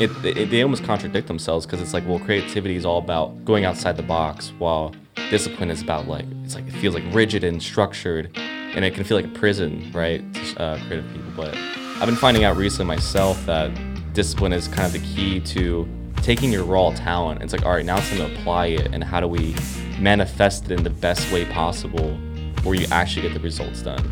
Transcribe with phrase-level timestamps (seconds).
[0.00, 3.64] it, it they almost contradict themselves because it's like, well, creativity is all about going
[3.64, 4.94] outside the box, while
[5.30, 9.04] discipline is about like it's like it feels like rigid and structured, and it can
[9.04, 10.22] feel like a prison, right?
[10.56, 13.70] Uh, creative people, but I've been finding out recently myself that
[14.14, 15.88] discipline is kind of the key to
[16.22, 17.42] taking your raw talent.
[17.42, 19.54] It's like, all right, now it's time to apply it, and how do we
[19.98, 22.14] manifest it in the best way possible,
[22.62, 24.04] where you actually get the results done.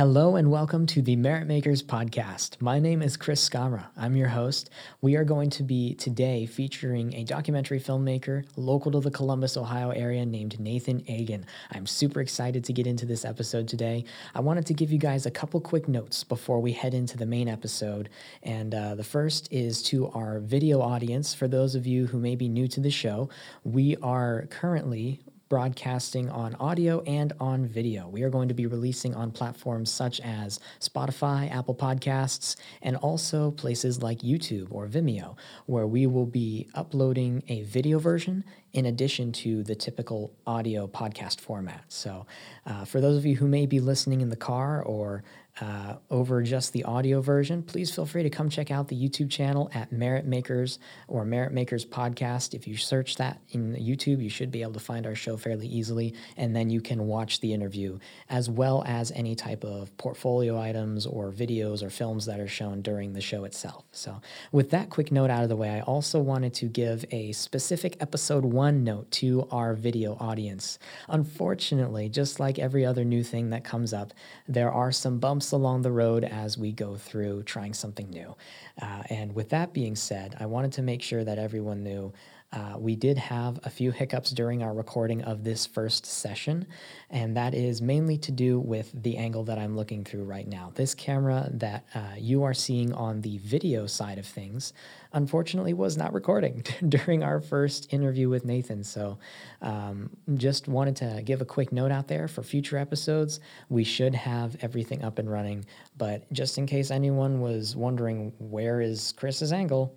[0.00, 2.58] Hello and welcome to the Merit Makers podcast.
[2.58, 3.88] My name is Chris Scamra.
[3.98, 4.70] I'm your host.
[5.02, 9.90] We are going to be today featuring a documentary filmmaker local to the Columbus, Ohio
[9.90, 11.44] area named Nathan Agan.
[11.70, 14.06] I'm super excited to get into this episode today.
[14.34, 17.26] I wanted to give you guys a couple quick notes before we head into the
[17.26, 18.08] main episode.
[18.42, 21.34] And uh, the first is to our video audience.
[21.34, 23.28] For those of you who may be new to the show,
[23.64, 25.20] we are currently
[25.50, 28.08] broadcasting on audio and on video.
[28.08, 33.50] We are going to be releasing on platforms such as Spotify, Apple Podcasts, and also
[33.50, 39.32] places like YouTube or Vimeo, where we will be uploading a video version in addition
[39.32, 41.82] to the typical audio podcast format.
[41.88, 42.26] So,
[42.64, 45.24] uh, for those of you who may be listening in the car or
[45.60, 49.30] uh, over just the audio version, please feel free to come check out the YouTube
[49.30, 52.54] channel at Merit Makers or Merit Makers Podcast.
[52.54, 55.66] If you search that in YouTube, you should be able to find our show fairly
[55.66, 60.58] easily, and then you can watch the interview as well as any type of portfolio
[60.58, 63.84] items or videos or films that are shown during the show itself.
[63.92, 64.20] So,
[64.52, 67.96] with that quick note out of the way, I also wanted to give a specific
[68.00, 70.78] episode one note to our video audience.
[71.08, 74.14] Unfortunately, just like every other new thing that comes up,
[74.48, 78.36] there are some bumps along the road as we go through trying something new.
[78.80, 82.12] Uh, and with that being said, I wanted to make sure that everyone knew
[82.52, 86.66] uh, we did have a few hiccups during our recording of this first session,
[87.08, 90.72] and that is mainly to do with the angle that I'm looking through right now.
[90.74, 94.72] This camera that uh, you are seeing on the video side of things,
[95.12, 98.82] unfortunately, was not recording during our first interview with Nathan.
[98.82, 99.18] So,
[99.62, 103.38] um, just wanted to give a quick note out there for future episodes.
[103.68, 105.66] We should have everything up and running,
[105.96, 109.94] but just in case anyone was wondering where is Chris's angle,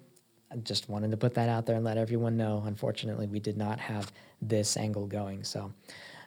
[0.63, 2.63] Just wanted to put that out there and let everyone know.
[2.65, 5.43] Unfortunately, we did not have this angle going.
[5.43, 5.73] So,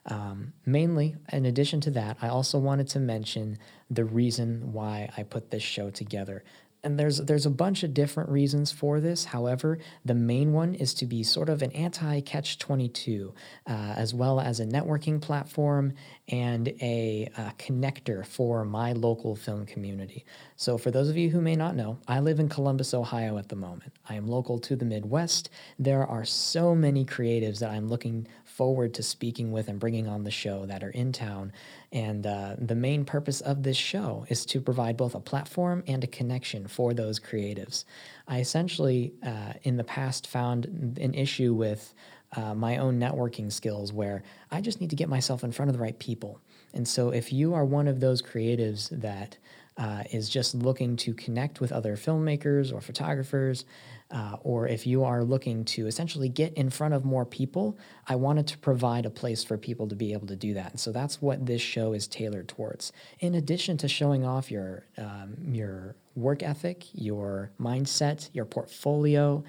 [0.06, 3.59] um, mainly, in addition to that, I also wanted to mention
[3.91, 6.44] the reason why I put this show together
[6.87, 9.25] and there's there's a bunch of different reasons for this.
[9.25, 13.35] However, the main one is to be sort of an anti catch 22,
[13.67, 15.95] uh, as well as a networking platform
[16.29, 20.25] and a, a connector for my local film community.
[20.55, 23.49] So, for those of you who may not know, I live in Columbus, Ohio at
[23.49, 23.93] the moment.
[24.09, 25.51] I am local to the Midwest.
[25.81, 30.23] There are so many creatives that I'm looking forward to speaking with and bringing on
[30.23, 31.53] the show that are in town.
[31.93, 36.03] And uh, the main purpose of this show is to provide both a platform and
[36.03, 37.85] a connection for those creatives.
[38.27, 40.67] I essentially, uh, in the past, found
[41.01, 41.95] an issue with
[42.35, 45.77] uh, my own networking skills where I just need to get myself in front of
[45.77, 46.41] the right people.
[46.75, 49.39] And so, if you are one of those creatives that
[49.78, 53.64] uh, is just looking to connect with other filmmakers or photographers,
[54.10, 57.76] uh, or if you are looking to essentially get in front of more people,
[58.06, 60.70] I wanted to provide a place for people to be able to do that.
[60.70, 62.92] And so that's what this show is tailored towards.
[63.20, 69.44] In addition to showing off your um, your work ethic, your mindset, your portfolio,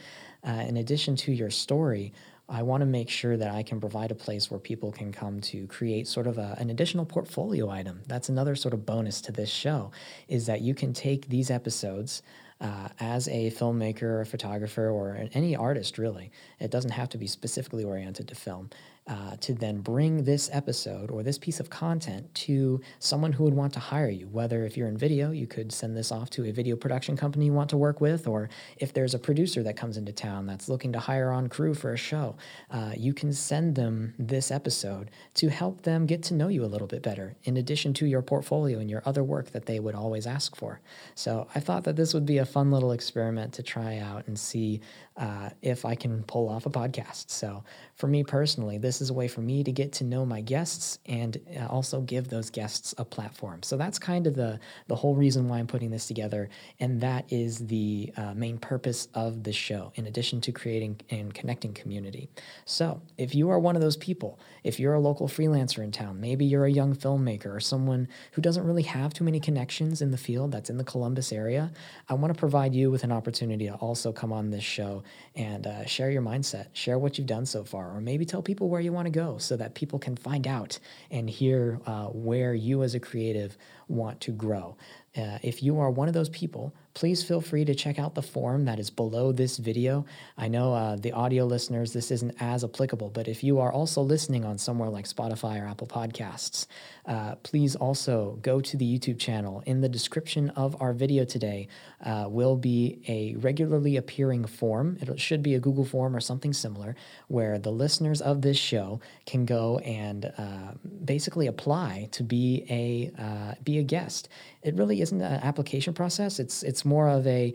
[0.46, 2.14] uh, in addition to your story.
[2.50, 5.42] I want to make sure that I can provide a place where people can come
[5.42, 8.02] to create sort of a, an additional portfolio item.
[8.08, 9.92] That's another sort of bonus to this show,
[10.30, 12.22] is that you can take these episodes
[12.62, 16.32] uh, as a filmmaker or a photographer or any artist, really.
[16.60, 18.70] It doesn't have to be specifically oriented to film
[19.08, 23.54] uh, to then bring this episode or this piece of content to someone who would
[23.54, 24.28] want to hire you.
[24.28, 27.46] Whether if you're in video, you could send this off to a video production company
[27.46, 30.68] you want to work with, or if there's a producer that comes into town that's
[30.68, 32.36] looking to hire on crew for a show,
[32.72, 36.68] uh, you can send them this episode to help them get to know you a
[36.68, 39.96] little bit better, in addition to your portfolio and your other work that they would
[39.96, 40.82] always ask for.
[41.16, 44.38] So I thought that this would be a fun little experiment to try out and
[44.38, 44.82] see
[45.16, 47.30] uh, if I can pull off a podcast.
[47.30, 47.64] So
[47.98, 51.00] for me personally, this is a way for me to get to know my guests
[51.08, 53.64] and uh, also give those guests a platform.
[53.64, 56.48] So that's kind of the the whole reason why I'm putting this together,
[56.80, 59.92] and that is the uh, main purpose of the show.
[59.96, 62.30] In addition to creating and connecting community.
[62.66, 66.20] So if you are one of those people, if you're a local freelancer in town,
[66.20, 70.12] maybe you're a young filmmaker or someone who doesn't really have too many connections in
[70.12, 71.72] the field that's in the Columbus area,
[72.10, 75.04] I want to provide you with an opportunity to also come on this show
[75.36, 78.70] and uh, share your mindset, share what you've done so far or maybe tell people
[78.70, 80.78] where you want to go so that people can find out
[81.12, 84.76] and hear uh, where you as a creative want to grow.
[85.16, 88.24] Uh, if you are one of those people, please feel free to check out the
[88.24, 90.04] form that is below this video.
[90.36, 94.02] I know uh, the audio listeners, this isn't as applicable, but if you are also
[94.02, 96.66] listening on somewhere like Spotify or Apple Podcasts,
[97.06, 99.62] uh, please also go to the YouTube channel.
[99.68, 101.68] In the description of our video today
[102.04, 104.98] uh, will be a regularly appearing form.
[105.00, 106.96] It should be a Google form or something similar
[107.28, 110.72] where the listeners of this show can go and uh,
[111.06, 114.30] basically apply to be a uh, be a guest.
[114.64, 116.40] It really isn't an application process.
[116.40, 117.54] It's it's more of a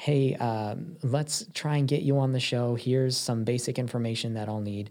[0.00, 2.74] hey, um, let's try and get you on the show.
[2.74, 4.88] Here's some basic information that I'll need.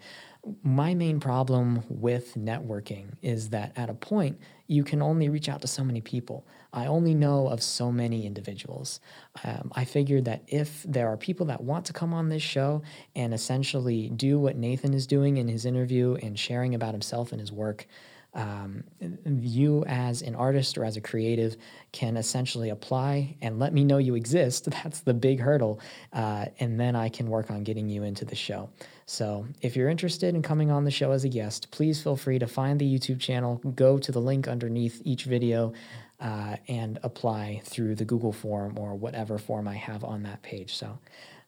[0.62, 5.62] My main problem with networking is that at a point, you can only reach out
[5.62, 6.46] to so many people.
[6.72, 9.00] I only know of so many individuals.
[9.44, 12.84] Um, I figured that if there are people that want to come on this show
[13.16, 17.42] and essentially do what Nathan is doing in his interview and sharing about himself and
[17.42, 17.88] his work,
[18.34, 18.84] um,
[19.26, 21.58] you as an artist or as a creative
[21.92, 24.66] can essentially apply and let me know you exist.
[24.84, 25.80] That's the big hurdle.
[26.14, 28.70] Uh, and then I can work on getting you into the show.
[29.06, 32.38] So if you're interested in coming on the show as a guest, please feel free
[32.40, 35.74] to find the YouTube channel, go to the link underneath each video.
[36.22, 40.76] Uh, and apply through the Google form or whatever form I have on that page.
[40.76, 41.00] So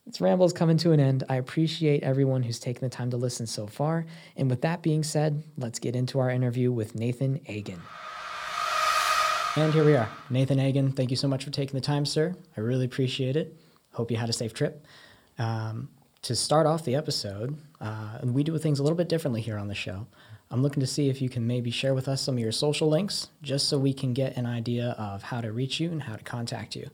[0.06, 1.24] this ramble is coming to an end.
[1.30, 4.06] I appreciate everyone who's taken the time to listen so far.
[4.36, 7.82] And with that being said, let's get into our interview with Nathan Agan.
[9.56, 10.10] And here we are.
[10.30, 12.36] Nathan Agan, thank you so much for taking the time, sir.
[12.58, 13.56] I really appreciate it.
[13.94, 14.86] Hope you had a safe trip.
[15.38, 15.90] Um,
[16.24, 19.68] to start off the episode, uh, we do things a little bit differently here on
[19.68, 20.08] the show.
[20.50, 22.88] I'm looking to see if you can maybe share with us some of your social
[22.88, 26.16] links just so we can get an idea of how to reach you and how
[26.16, 26.90] to contact you.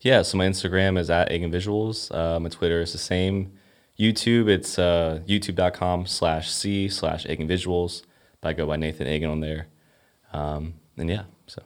[0.00, 2.14] Yeah, so my Instagram is at Agan Visuals.
[2.14, 3.52] Uh, my Twitter is the same.
[3.98, 8.02] YouTube, it's uh, youtube.com slash C slash Agan Visuals.
[8.42, 9.66] I go by Nathan Agan on there.
[10.32, 11.62] Um, and yeah, so.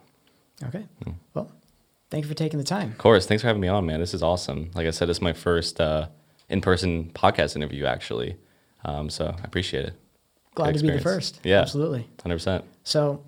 [0.65, 0.85] Okay.
[1.05, 1.15] Mm.
[1.35, 1.53] Well,
[2.11, 2.91] thank you for taking the time.
[2.91, 3.27] Of course.
[3.27, 4.01] Thanks for having me on, man.
[4.01, 4.73] This is awesome.
[4.75, 6.09] Like I said, this is my first uh,
[6.49, 8.37] in person podcast interview, actually.
[8.85, 9.95] Um, so I appreciate it.
[10.57, 11.39] Glad to be the first.
[11.45, 11.61] Yeah.
[11.61, 12.09] Absolutely.
[12.19, 12.65] 100%.
[12.83, 13.25] So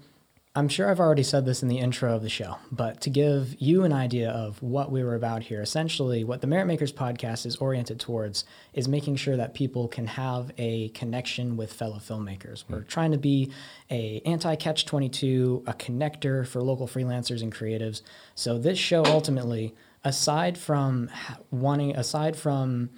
[0.57, 3.55] I'm sure I've already said this in the intro of the show, but to give
[3.59, 7.45] you an idea of what we were about here, essentially what the Merit Makers podcast
[7.45, 12.65] is oriented towards is making sure that people can have a connection with fellow filmmakers.
[12.71, 12.89] We're mm.
[12.89, 13.53] trying to be
[13.91, 18.01] a anti-catch 22, a connector for local freelancers and creatives.
[18.35, 19.75] So this show ultimately,
[20.05, 21.11] aside from
[21.51, 22.89] wanting, aside from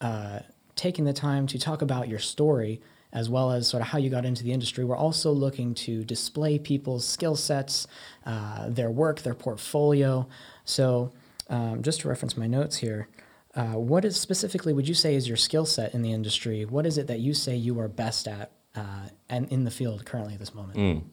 [0.00, 0.40] uh,
[0.74, 2.80] taking the time to talk about your story,
[3.16, 4.84] as well as sort of how you got into the industry.
[4.84, 7.86] We're also looking to display people's skill sets,
[8.26, 10.28] uh, their work, their portfolio.
[10.66, 11.12] So,
[11.48, 13.08] um, just to reference my notes here,
[13.54, 16.66] uh, what is specifically would you say is your skill set in the industry?
[16.66, 20.04] What is it that you say you are best at uh, and in the field
[20.04, 20.78] currently at this moment?
[20.78, 21.04] Mm.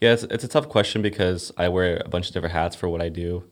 [0.00, 2.88] Yeah, it's, it's a tough question because I wear a bunch of different hats for
[2.88, 3.44] what I do.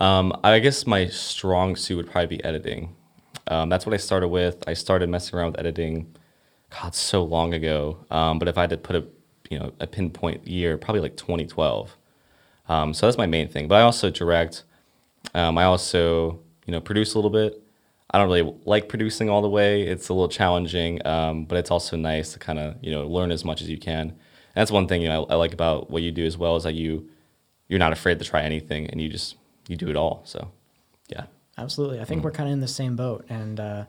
[0.00, 2.94] Um, I guess my strong suit would probably be editing.
[3.48, 4.62] Um, that's what I started with.
[4.68, 6.14] I started messing around with editing
[6.70, 8.04] God, so long ago.
[8.10, 9.04] Um, but if I had to put a
[9.50, 11.96] you know a pinpoint year, probably like 2012.
[12.68, 13.68] Um, so that's my main thing.
[13.68, 14.64] But I also direct.
[15.34, 17.62] Um, I also you know produce a little bit.
[18.10, 19.82] I don't really like producing all the way.
[19.82, 23.30] It's a little challenging, um, but it's also nice to kind of you know learn
[23.30, 24.10] as much as you can.
[24.10, 24.16] And
[24.54, 26.64] that's one thing you know I, I like about what you do as well is
[26.64, 27.08] that you
[27.68, 29.36] you're not afraid to try anything and you just
[29.68, 30.22] you do it all.
[30.24, 30.50] So
[31.08, 31.24] yeah,
[31.56, 32.00] absolutely.
[32.00, 32.24] I think mm.
[32.24, 33.58] we're kind of in the same boat and.
[33.58, 33.84] Uh,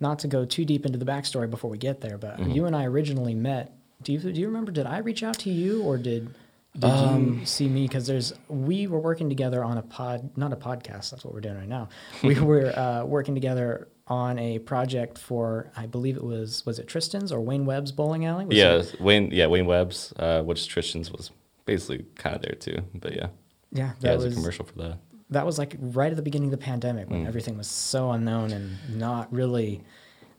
[0.00, 2.50] not to go too deep into the backstory before we get there, but mm-hmm.
[2.50, 3.72] you and I originally met.
[4.02, 4.72] Do you do you remember?
[4.72, 6.34] Did I reach out to you or did
[6.74, 7.86] did um, you see me?
[7.86, 11.10] Because there's we were working together on a pod, not a podcast.
[11.10, 11.88] That's what we're doing right now.
[12.22, 16.86] we were uh, working together on a project for I believe it was was it
[16.86, 18.44] Tristan's or Wayne Webb's bowling alley.
[18.44, 19.00] Was yeah, it?
[19.00, 19.30] Wayne.
[19.30, 21.30] Yeah, Wayne Webb's, uh, which Tristan's was
[21.64, 22.82] basically kind of there too.
[22.94, 23.28] But yeah,
[23.72, 24.98] yeah, that yeah, was a commercial for that
[25.30, 27.28] that was like right at the beginning of the pandemic when mm.
[27.28, 29.82] everything was so unknown and not really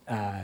[0.08, 0.41] uh,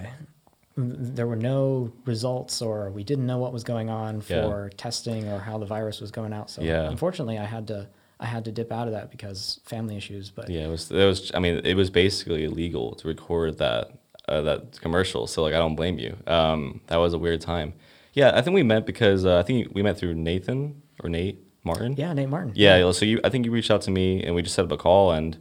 [0.75, 4.77] there were no results or we didn't know what was going on for yeah.
[4.77, 6.89] testing or how the virus was going out so yeah.
[6.89, 7.87] unfortunately i had to
[8.19, 11.05] i had to dip out of that because family issues but yeah it was it
[11.05, 13.91] was i mean it was basically illegal to record that
[14.27, 17.73] uh, that commercial so like i don't blame you um, that was a weird time
[18.13, 21.39] yeah i think we met because uh, i think we met through nathan or nate
[21.63, 21.95] Martin.
[21.97, 22.51] Yeah, Nate Martin.
[22.55, 24.71] Yeah, so you, I think you reached out to me and we just set up
[24.71, 25.37] a call, and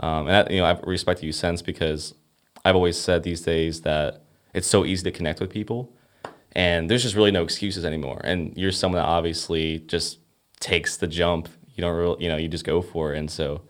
[0.00, 2.14] um, and I, you know I've respected you since because
[2.64, 4.22] I've always said these days that
[4.54, 5.92] it's so easy to connect with people,
[6.52, 8.20] and there's just really no excuses anymore.
[8.24, 10.18] And you're someone that obviously just
[10.60, 11.48] takes the jump.
[11.74, 13.18] You don't really, you know, you just go for it.
[13.18, 13.62] And so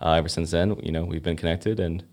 [0.00, 2.04] uh, ever since then, you know, we've been connected, and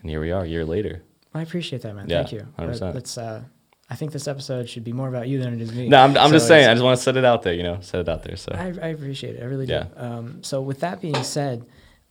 [0.00, 1.02] and here we are, a year later.
[1.32, 2.08] I appreciate that, man.
[2.08, 2.46] Yeah, Thank you.
[2.58, 2.92] 100%.
[2.92, 3.42] That's uh,
[3.90, 5.88] I think this episode should be more about you than it is me.
[5.88, 6.68] No, I'm, I'm So just saying.
[6.68, 7.52] I just want to set it out there.
[7.54, 8.36] You know, set it out there.
[8.36, 9.42] So I, I appreciate it.
[9.42, 9.74] I really do.
[9.74, 9.86] Yeah.
[9.96, 11.66] Um, so with that being said,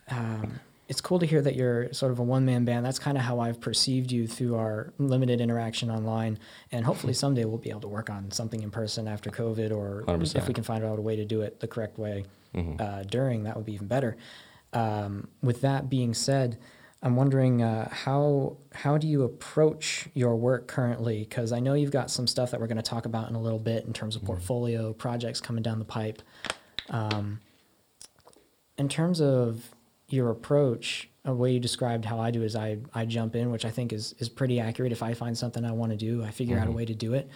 [0.09, 2.85] um, it's cool to hear that you're sort of a one man band.
[2.85, 6.37] That's kind of how I've perceived you through our limited interaction online.
[6.71, 10.03] And hopefully someday we'll be able to work on something in person after COVID, or
[10.07, 10.35] 100%.
[10.35, 12.25] if we can find out a way to do it the correct way
[12.79, 14.15] uh, during, that would be even better.
[14.73, 16.59] Um, with that being said,
[17.03, 21.19] I'm wondering uh, how how do you approach your work currently?
[21.19, 23.41] Because I know you've got some stuff that we're going to talk about in a
[23.41, 26.22] little bit in terms of portfolio projects coming down the pipe.
[26.89, 27.41] Um,
[28.77, 29.69] in terms of
[30.07, 33.65] your approach, a way you described how I do is I, I jump in, which
[33.65, 34.91] I think is, is pretty accurate.
[34.91, 37.13] If I find something I want to do, I figure out a way to do
[37.13, 37.29] it.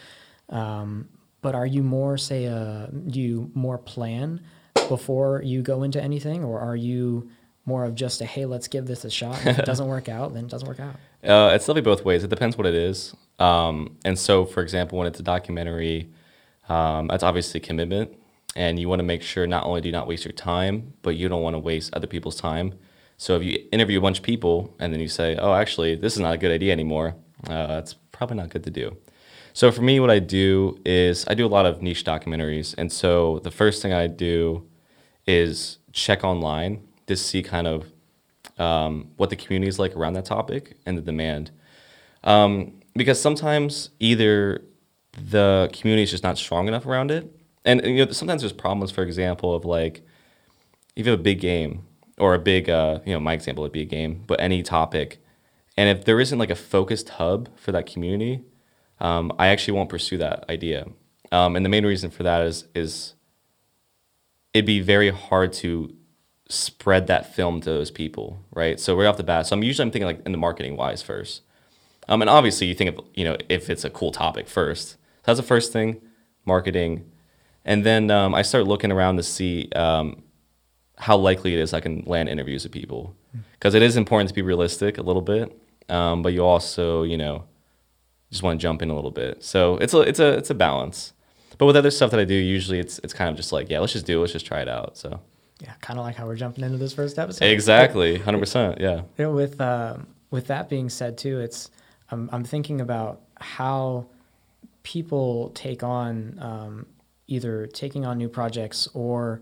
[0.49, 1.09] Um,
[1.41, 4.41] but are you more, say, uh, do you more plan
[4.89, 7.29] before you go into anything, or are you
[7.67, 9.37] more of just a hey, let's give this a shot?
[9.39, 10.95] And if it doesn't work out, then it doesn't work out.
[11.23, 12.23] Uh, it's definitely both ways.
[12.23, 13.13] It depends what it is.
[13.39, 16.09] Um, and so, for example, when it's a documentary,
[16.69, 18.15] um, that's obviously commitment,
[18.55, 21.15] and you want to make sure not only do you not waste your time, but
[21.17, 22.75] you don't want to waste other people's time.
[23.17, 26.13] So if you interview a bunch of people and then you say, "Oh, actually, this
[26.13, 27.15] is not a good idea anymore,"
[27.49, 28.95] uh, that's probably not good to do.
[29.53, 32.91] So for me, what I do is I do a lot of niche documentaries, and
[32.91, 34.67] so the first thing I do
[35.25, 37.91] is check online to see kind of
[38.57, 41.51] um, what the community is like around that topic and the demand.
[42.23, 44.63] Um, because sometimes either
[45.13, 47.33] the community is just not strong enough around it,
[47.65, 48.91] and, and, you know sometimes there's problems.
[48.91, 50.05] For example, of like
[50.95, 51.85] if you have a big game
[52.17, 55.21] or a big, uh, you know, my example would be a game, but any topic,
[55.75, 58.43] and if there isn't like a focused hub for that community,
[58.99, 60.87] um, I actually won't pursue that idea.
[61.31, 63.13] Um, and the main reason for that is is
[64.53, 65.93] it'd be very hard to
[66.49, 68.79] spread that film to those people, right?
[68.79, 71.01] So right off the bat, so I'm usually I'm thinking like in the marketing wise
[71.01, 71.41] first.
[72.07, 74.91] Um, and obviously you think of you know if it's a cool topic first.
[74.91, 76.01] So that's the first thing,
[76.45, 77.11] marketing,
[77.65, 80.23] and then um, I start looking around to see um,
[80.97, 83.15] how likely it is I can land interviews with people,
[83.53, 87.17] because it is important to be realistic a little bit, um, but you also you
[87.17, 87.43] know
[88.31, 89.43] just want to jump in a little bit.
[89.43, 91.13] So it's a it's a it's a balance.
[91.57, 93.79] But with other stuff that I do, usually it's it's kind of just like yeah,
[93.79, 94.97] let's just do it, let's just try it out.
[94.97, 95.19] So
[95.59, 97.45] Yeah, kind of like how we're jumping into this first episode.
[97.45, 99.01] exactly, hundred percent, yeah.
[99.17, 101.71] You know, with um, with that being said, too, it's
[102.11, 104.07] I'm I'm thinking about how
[104.83, 106.85] people take on um,
[107.27, 109.41] either taking on new projects or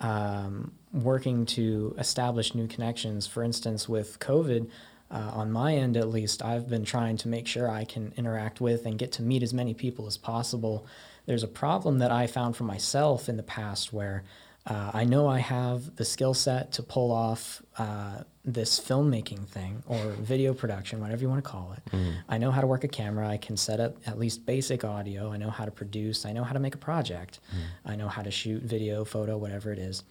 [0.00, 3.26] um, working to establish new connections.
[3.26, 4.68] For instance, with COVID,
[5.10, 8.60] uh, on my end at least, I've been trying to make sure I can interact
[8.60, 10.86] with and get to meet as many people as possible.
[11.26, 14.24] There's a problem that I found for myself in the past where
[14.70, 19.82] uh, I know I have the skill set to pull off uh, this filmmaking thing
[19.88, 21.82] or video production, whatever you want to call it.
[22.28, 23.28] I know how to work a camera.
[23.28, 25.32] I can set up at least basic audio.
[25.32, 26.24] I know how to produce.
[26.24, 27.40] I know how to make a project.
[27.84, 30.04] I know how to shoot video, photo, whatever it is.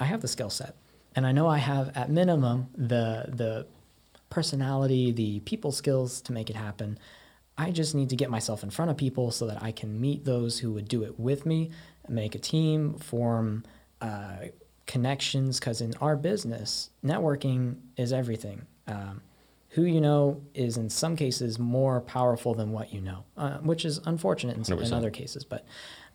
[0.00, 0.74] I have the skill set,
[1.14, 3.66] and I know I have at minimum the the
[4.30, 6.98] personality, the people skills to make it happen.
[7.58, 10.24] I just need to get myself in front of people so that I can meet
[10.24, 11.70] those who would do it with me,
[12.08, 13.64] make a team, form
[14.00, 14.46] uh,
[14.86, 15.58] connections.
[15.60, 18.66] Because in our business, networking is everything.
[18.86, 19.22] Um,
[19.70, 23.84] who you know is in some cases more powerful than what you know, uh, which
[23.84, 25.44] is unfortunate in, in other cases.
[25.44, 25.66] But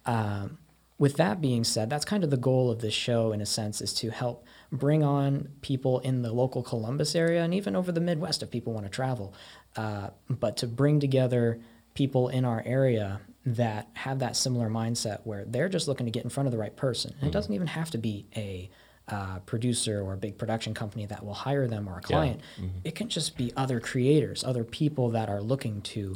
[0.06, 0.58] um,
[0.98, 3.82] with that being said, that's kind of the goal of this show, in a sense,
[3.82, 8.02] is to help bring on people in the local Columbus area and even over the
[8.02, 9.34] Midwest if people want to travel.
[9.75, 11.60] Uh, but to bring together
[11.94, 16.24] people in our area that have that similar mindset where they're just looking to get
[16.24, 17.14] in front of the right person.
[17.20, 18.70] And it doesn't even have to be a
[19.10, 22.40] uh, producer or a big production company that will hire them or a client.
[22.86, 26.16] It can just be other creators, other people that are looking to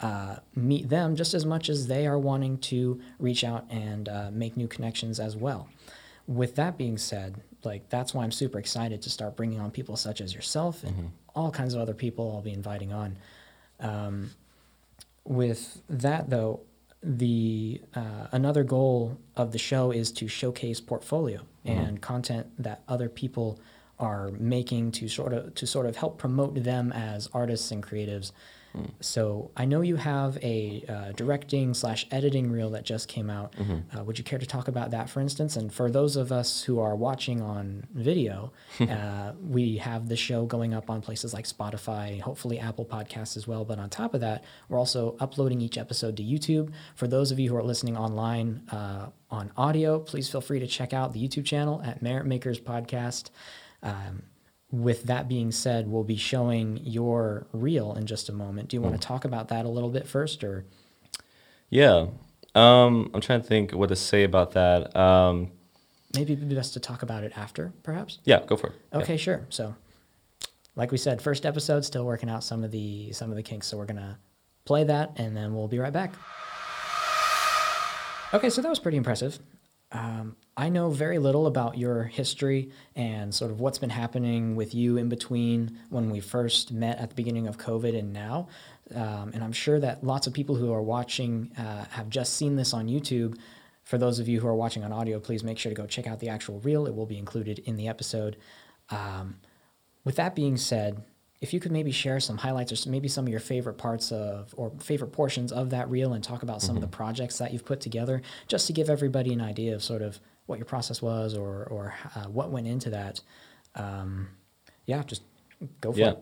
[0.00, 4.30] uh, meet them just as much as they are wanting to reach out and uh,
[4.32, 5.68] make new connections as well.
[6.28, 9.96] With that being said, like that's why I'm super excited to start bringing on people
[9.96, 13.16] such as yourself and all kinds of other people I'll be inviting on.
[13.80, 14.30] Um,
[15.24, 16.60] with that though,
[17.02, 23.08] the uh, another goal of the show is to showcase portfolio and content that other
[23.08, 23.58] people
[23.98, 28.32] are making to sort of to sort of help promote them as artists and creatives.
[29.00, 33.54] So I know you have a uh, directing slash editing reel that just came out.
[33.96, 35.56] Uh, would you care to talk about that, for instance?
[35.56, 40.46] And for those of us who are watching on video, uh, we have the show
[40.46, 43.64] going up on places like Spotify, hopefully Apple Podcasts as well.
[43.64, 46.72] But on top of that, we're also uploading each episode to YouTube.
[46.94, 50.66] For those of you who are listening online uh, on audio, please feel free to
[50.66, 53.30] check out the YouTube channel at Merit Makers Podcast.
[53.82, 54.22] Um,
[54.70, 58.68] with that being said, we'll be showing your reel in just a moment.
[58.68, 60.64] Do you want to talk about that a little bit first, or
[61.70, 62.06] Yeah.
[62.54, 64.94] Um, I'm trying to think what to say about that.
[64.96, 65.52] Um,
[66.14, 68.18] Maybe it'd be best to talk about it after, perhaps.
[68.24, 68.72] yeah, go for it.
[68.92, 68.98] Yeah.
[69.00, 69.46] Okay, sure.
[69.50, 69.74] So,
[70.74, 73.66] like we said, first episode, still working out some of the some of the kinks.
[73.66, 74.18] So we're gonna
[74.64, 76.14] play that, and then we'll be right back.
[78.34, 79.38] Okay, so that was pretty impressive.
[79.90, 84.74] Um, I know very little about your history and sort of what's been happening with
[84.74, 88.48] you in between when we first met at the beginning of COVID and now.
[88.94, 92.56] Um, and I'm sure that lots of people who are watching uh, have just seen
[92.56, 93.38] this on YouTube.
[93.84, 96.06] For those of you who are watching on audio, please make sure to go check
[96.06, 96.86] out the actual reel.
[96.86, 98.36] It will be included in the episode.
[98.90, 99.36] Um,
[100.04, 101.02] with that being said,
[101.40, 104.52] if you could maybe share some highlights or maybe some of your favorite parts of
[104.56, 107.64] or favorite portions of that reel and talk about some of the projects that you've
[107.64, 111.34] put together, just to give everybody an idea of sort of what your process was
[111.34, 113.20] or or uh, what went into that.
[113.74, 114.28] Um,
[114.86, 115.22] yeah, just
[115.80, 116.10] go for Yeah.
[116.12, 116.18] it.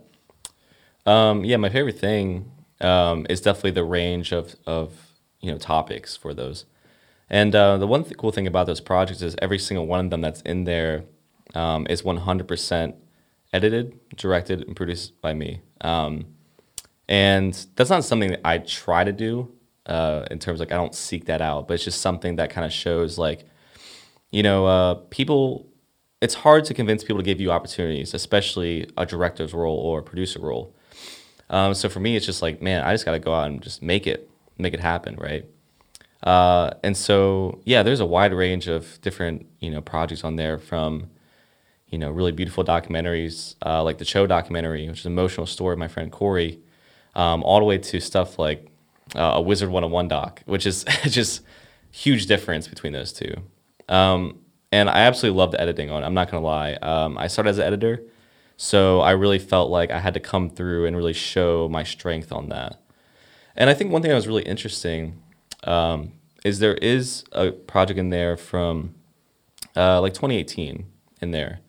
[1.07, 4.93] Um, yeah, my favorite thing um, is definitely the range of, of
[5.41, 6.67] you know topics for those.
[7.31, 10.11] And uh, the one th- cool thing about those projects is every single one of
[10.11, 11.05] them that's in there
[11.55, 12.95] um, is 100%
[13.53, 15.61] edited, directed, and produced by me.
[15.81, 16.27] Um,
[17.09, 19.53] and that's not something that I try to do
[19.87, 22.65] uh, in terms like I don't seek that out, but it's just something that kind
[22.65, 23.45] of shows like,
[24.31, 25.67] you know, uh, people.
[26.23, 30.03] It's hard to convince people to give you opportunities, especially a director's role or a
[30.03, 30.75] producer role.
[31.51, 33.63] Um, so for me, it's just like, man, I just got to go out and
[33.63, 35.45] just make it, make it happen, right?
[36.23, 40.59] Uh, and so, yeah, there's a wide range of different, you know, projects on there
[40.59, 41.11] from,
[41.89, 45.73] you know, really beautiful documentaries uh, like the Cho documentary, which is an emotional story
[45.73, 46.61] of my friend Corey,
[47.15, 48.67] um, all the way to stuff like
[49.15, 51.43] uh, a Wizard 101 doc, which is just
[51.91, 53.35] huge difference between those two.
[53.89, 54.41] Um,
[54.73, 56.07] and I absolutely love the editing on it.
[56.07, 56.75] I'm not going to lie.
[56.75, 58.03] Um, I started as an editor,
[58.57, 62.33] so I really felt like I had to come through and really show my strength
[62.33, 62.81] on that.
[63.55, 65.23] And I think one thing that was really interesting
[65.65, 66.13] um,
[66.45, 68.95] is there is a project in there from
[69.77, 70.85] uh, like 2018
[71.23, 71.61] in there.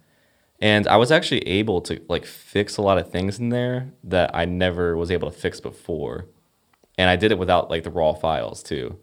[0.60, 4.32] And I was actually able to like fix a lot of things in there that
[4.34, 6.26] I never was able to fix before.
[6.98, 8.98] And I did it without like the raw files too.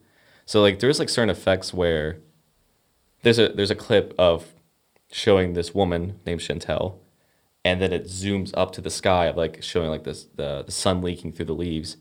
[0.47, 2.19] So like there's like certain effects where
[3.23, 4.53] there's a there's a clip of
[5.13, 6.99] showing this woman named Chantel
[7.65, 10.73] and then it zooms up to the sky of like showing like this the, the
[10.73, 11.97] sun leaking through the leaves.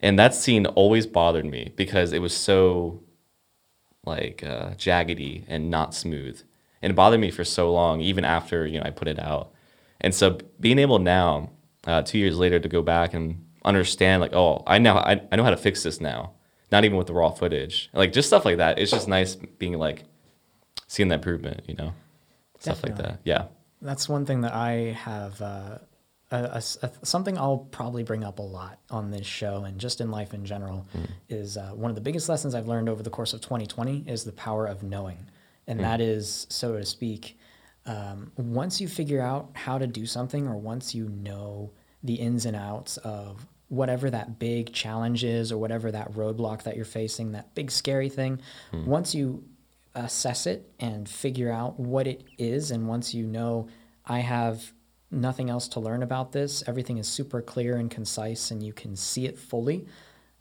[0.00, 3.02] And that scene always bothered me because it was so
[4.04, 6.42] like uh, jaggedy and not smooth.
[6.82, 9.52] And it bothered me for so long, even after you know I put it out.
[10.00, 11.50] And so being able now,
[11.86, 15.36] uh, two years later, to go back and understand like, oh, I know I, I
[15.36, 16.32] know how to fix this now.
[16.72, 18.78] Not even with the raw footage, like just stuff like that.
[18.78, 20.04] It's just nice being like
[20.88, 21.92] seeing that improvement, you know,
[22.58, 23.20] stuff like that.
[23.24, 23.46] Yeah.
[23.80, 25.40] That's one thing that I have.
[25.40, 25.78] Uh,
[26.30, 30.10] a, a something I'll probably bring up a lot on this show and just in
[30.10, 30.86] life in general
[31.28, 34.24] is uh, one of the biggest lessons I've learned over the course of 2020 is
[34.24, 35.26] the power of knowing.
[35.66, 37.38] And that is, so to speak,
[37.86, 42.46] um, once you figure out how to do something or once you know the ins
[42.46, 47.32] and outs of whatever that big challenge is or whatever that roadblock that you're facing,
[47.32, 48.40] that big scary thing,
[48.86, 49.44] once you
[49.94, 53.66] assess it and figure out what it is, and once you know
[54.04, 54.72] I have
[55.10, 58.94] nothing else to learn about this, everything is super clear and concise, and you can
[58.94, 59.86] see it fully.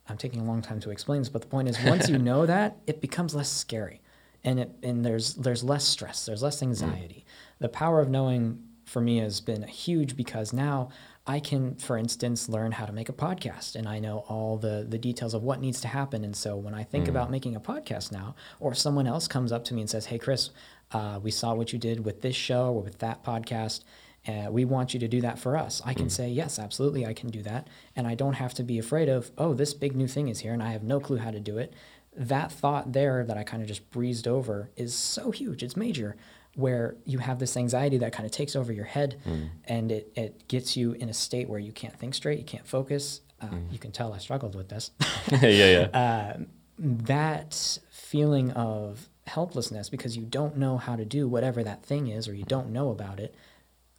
[0.08, 2.46] I'm taking a long time to explain this, but the point is, once you know
[2.46, 4.02] that, it becomes less scary,
[4.46, 7.26] and it and there's there's less stress, there's less anxiety.
[7.60, 10.90] The power of knowing for me has been huge because now
[11.28, 14.86] I can, for instance, learn how to make a podcast, and I know all the
[14.88, 16.24] the details of what needs to happen.
[16.24, 19.52] And so when I think about making a podcast now, or if someone else comes
[19.52, 20.52] up to me and says, "Hey, Chris,
[20.92, 23.84] uh, we saw what you did with this show or with that podcast."
[24.28, 25.82] uh, we want you to do that for us.
[25.86, 27.68] I can say, yes, absolutely, I can do that.
[27.96, 30.54] And I don't have to be afraid of, oh, this big new thing is here
[30.54, 31.74] and I have no clue how to do it.
[32.16, 35.64] That thought there that I kind of just breezed over is so huge.
[35.64, 36.16] It's major
[36.56, 39.20] where you have this anxiety that kind of takes over your head
[39.66, 42.66] and it, it gets you in a state where you can't think straight, you can't
[42.66, 43.22] focus.
[43.42, 44.92] Uh, You can tell I struggled with this.
[45.32, 46.38] yeah, yeah.
[46.80, 52.28] that feeling of helplessness because you don't know how to do whatever that thing is
[52.28, 53.36] or you don't know about it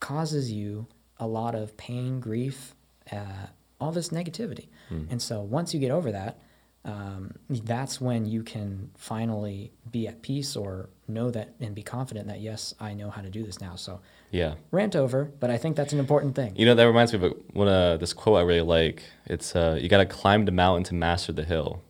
[0.00, 0.87] causes you
[1.18, 2.74] a lot of pain, grief,
[3.12, 3.46] uh,
[3.81, 4.68] all this negativity.
[5.11, 6.38] And so once you get over that,
[6.87, 12.29] um, that's when you can finally be at peace or know that and be confident
[12.29, 13.75] that, yes, I know how to do this now.
[13.75, 14.55] So yeah.
[14.70, 16.55] rant over, but I think that's an important thing.
[16.55, 19.03] You know, that reminds me of one uh, this quote I really like.
[19.27, 21.83] It's uh, you got to climb the mountain to master the hill,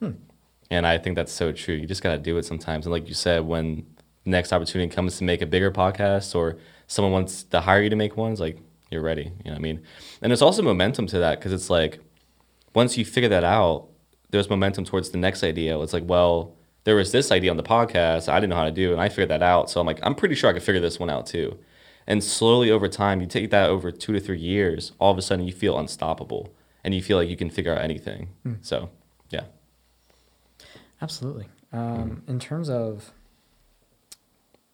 [0.71, 1.75] and I think that's so true.
[1.75, 2.87] You just got to do it sometimes.
[2.87, 3.87] And like you said, when
[4.25, 6.57] the next opportunity comes to make a bigger podcast or
[6.87, 8.59] someone wants to hire you to make ones, like
[8.91, 9.25] you're ready.
[9.25, 9.83] You know what I mean?
[10.23, 11.99] And there's also momentum to that because it's like
[12.75, 13.89] once you figure that out,
[14.31, 15.79] there's momentum towards the next idea.
[15.81, 18.71] It's like, well, there was this idea on the podcast I didn't know how to
[18.71, 19.71] do, and I figured that out.
[19.71, 21.59] So I'm like, I'm pretty sure I could figure this one out too.
[22.07, 25.23] And slowly over time, you take that over two to three years, all of a
[25.23, 28.29] sudden you feel unstoppable and you feel like you can figure out anything.
[28.47, 28.59] Mm.
[28.61, 28.91] So,
[29.31, 29.45] yeah.
[31.03, 31.49] Absolutely.
[31.73, 33.13] Um, in terms of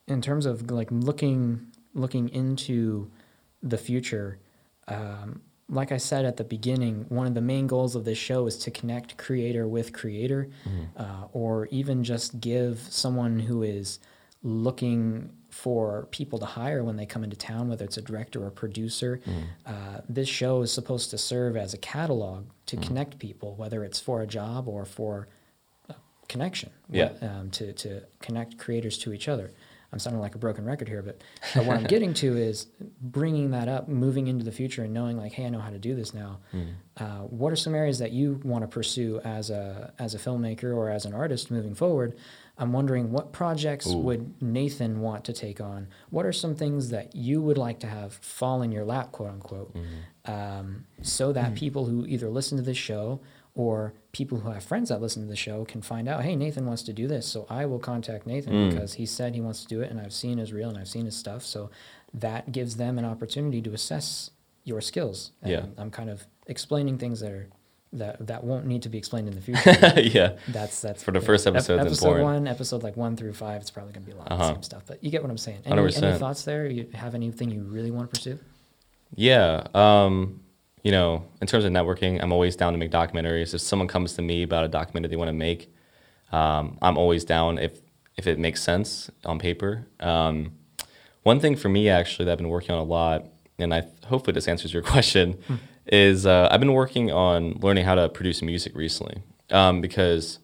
[0.07, 3.11] in terms of like looking looking into
[3.63, 4.39] the future,
[4.89, 5.41] um,
[5.73, 8.59] like I said at the beginning, one of the main goals of this show is
[8.59, 10.51] to connect creator with creator,
[10.97, 13.99] uh, or even just give someone who is
[14.43, 18.49] looking for people to hire when they come into town, whether it's a director or
[18.49, 19.21] a producer.
[19.67, 23.99] Uh, this show is supposed to serve as a catalog to connect people, whether it's
[24.01, 25.29] for a job or for
[25.89, 25.95] a
[26.29, 26.71] connection.
[26.91, 27.13] Yeah.
[27.23, 29.53] Um, to, to connect creators to each other.
[29.93, 31.21] I'm sounding like a broken record here, but,
[31.55, 32.67] but what I'm getting to is
[33.03, 35.79] bringing that up, moving into the future, and knowing like, hey, I know how to
[35.79, 36.41] do this now.
[36.97, 40.75] Uh, what are some areas that you want to pursue as a as a filmmaker
[40.75, 42.17] or as an artist moving forward?
[42.59, 43.99] I'm wondering what projects Ooh.
[43.99, 45.89] would Nathan want to take on?
[46.11, 49.31] What are some things that you would like to have fall in your lap, quote
[49.31, 49.75] unquote,
[50.27, 53.21] um, so that people who either listen to this show
[53.55, 56.67] or people who have friends that listen to the show can find out, hey, Nathan
[56.67, 57.27] wants to do this.
[57.27, 58.71] So I will contact Nathan Mm.
[58.71, 60.89] because he said he wants to do it and I've seen his reel and I've
[60.89, 61.45] seen his stuff.
[61.45, 61.71] So
[62.15, 64.31] that gives them an opportunity to assess
[64.65, 65.33] your skills.
[65.43, 65.65] And Yeah.
[65.77, 67.49] I'm kind of explaining things that are
[67.95, 70.01] that that won't need to be explained in the future.
[70.01, 70.33] yeah.
[70.49, 71.27] that's that's For the yeah.
[71.27, 72.25] first Ep- episode important.
[72.25, 74.49] one, episode like one through five, it's probably gonna be a lot of Uh-huh.
[74.49, 74.85] the same stuff.
[74.87, 75.59] But you get what I'm saying.
[75.67, 76.19] Any, any 100%.
[76.19, 76.67] thoughts there?
[76.67, 78.39] You have anything you really want to pursue?
[79.15, 79.67] Yeah.
[79.75, 80.41] Um,
[80.83, 83.55] you know, in terms of networking, I'm always down to make documentaries.
[83.55, 85.73] If someone comes to me about a documentary they want to make,
[86.33, 87.81] um, I'm always down if
[88.17, 89.87] if it makes sense on paper.
[90.01, 90.53] Um,
[91.23, 93.27] one thing for me actually that I've been working on a lot,
[93.59, 95.39] and I hopefully this answers your question,
[95.87, 99.23] is uh, I've been working on learning how to produce music recently.
[99.51, 100.39] Um, because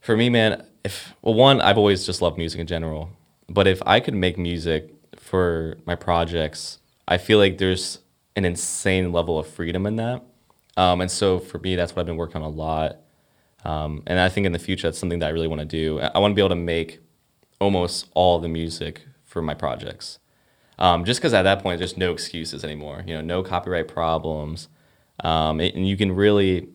[0.00, 3.10] for me, man, if well, one, I've always just loved music in general.
[3.48, 6.78] But if I could make music for my projects,
[7.08, 7.98] I feel like there's
[8.36, 10.24] an insane level of freedom in that.
[10.76, 12.98] Um, and so for me, that's what I've been working on a lot.
[13.64, 16.00] Um, and I think in the future, that's something that I really want to do.
[16.00, 17.00] I want to be able to make
[17.60, 20.18] almost all the music for my projects.
[20.78, 23.04] Um, just because at that point, there's no excuses anymore.
[23.06, 24.68] You know, no copyright problems,
[25.20, 26.68] um, and you can really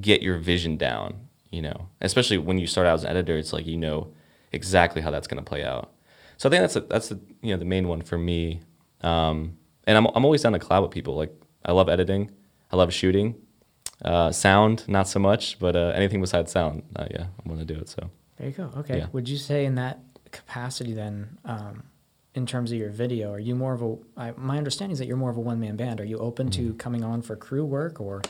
[0.00, 1.28] get your vision down.
[1.50, 4.12] You know, especially when you start out as an editor, it's like you know
[4.50, 5.92] exactly how that's going to play out.
[6.36, 8.62] So I think that's a, that's the you know the main one for me.
[9.02, 11.14] Um, and I'm I'm always down to collab with people.
[11.16, 11.32] Like
[11.64, 12.30] I love editing,
[12.72, 13.34] I love shooting,
[14.04, 17.74] uh, sound not so much, but uh, anything besides sound, uh, yeah, I'm gonna do
[17.74, 17.88] it.
[17.88, 18.70] So There you go.
[18.78, 18.98] Okay.
[18.98, 19.06] Yeah.
[19.12, 20.00] Would you say in that
[20.32, 21.84] capacity then, um,
[22.34, 23.96] in terms of your video, are you more of a?
[24.16, 26.00] I, my understanding is that you're more of a one man band.
[26.00, 26.76] Are you open to Mm-hmm.
[26.76, 28.22] coming on for crew work, or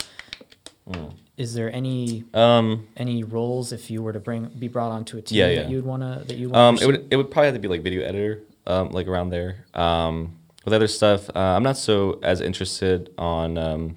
[0.89, 1.15] Mm.
[1.37, 5.21] is there any um, any roles if you were to bring be brought onto a
[5.23, 6.83] team Yeah, that you'd wanna that you Um, want?
[6.83, 9.65] it would it would probably have to be like video editor, um, like around there.
[9.75, 13.97] Um, with other stuff, uh, I'm not so as interested on um,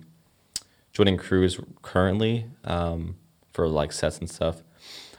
[0.94, 3.16] joining crews currently um,
[3.52, 4.62] for like sets and stuff.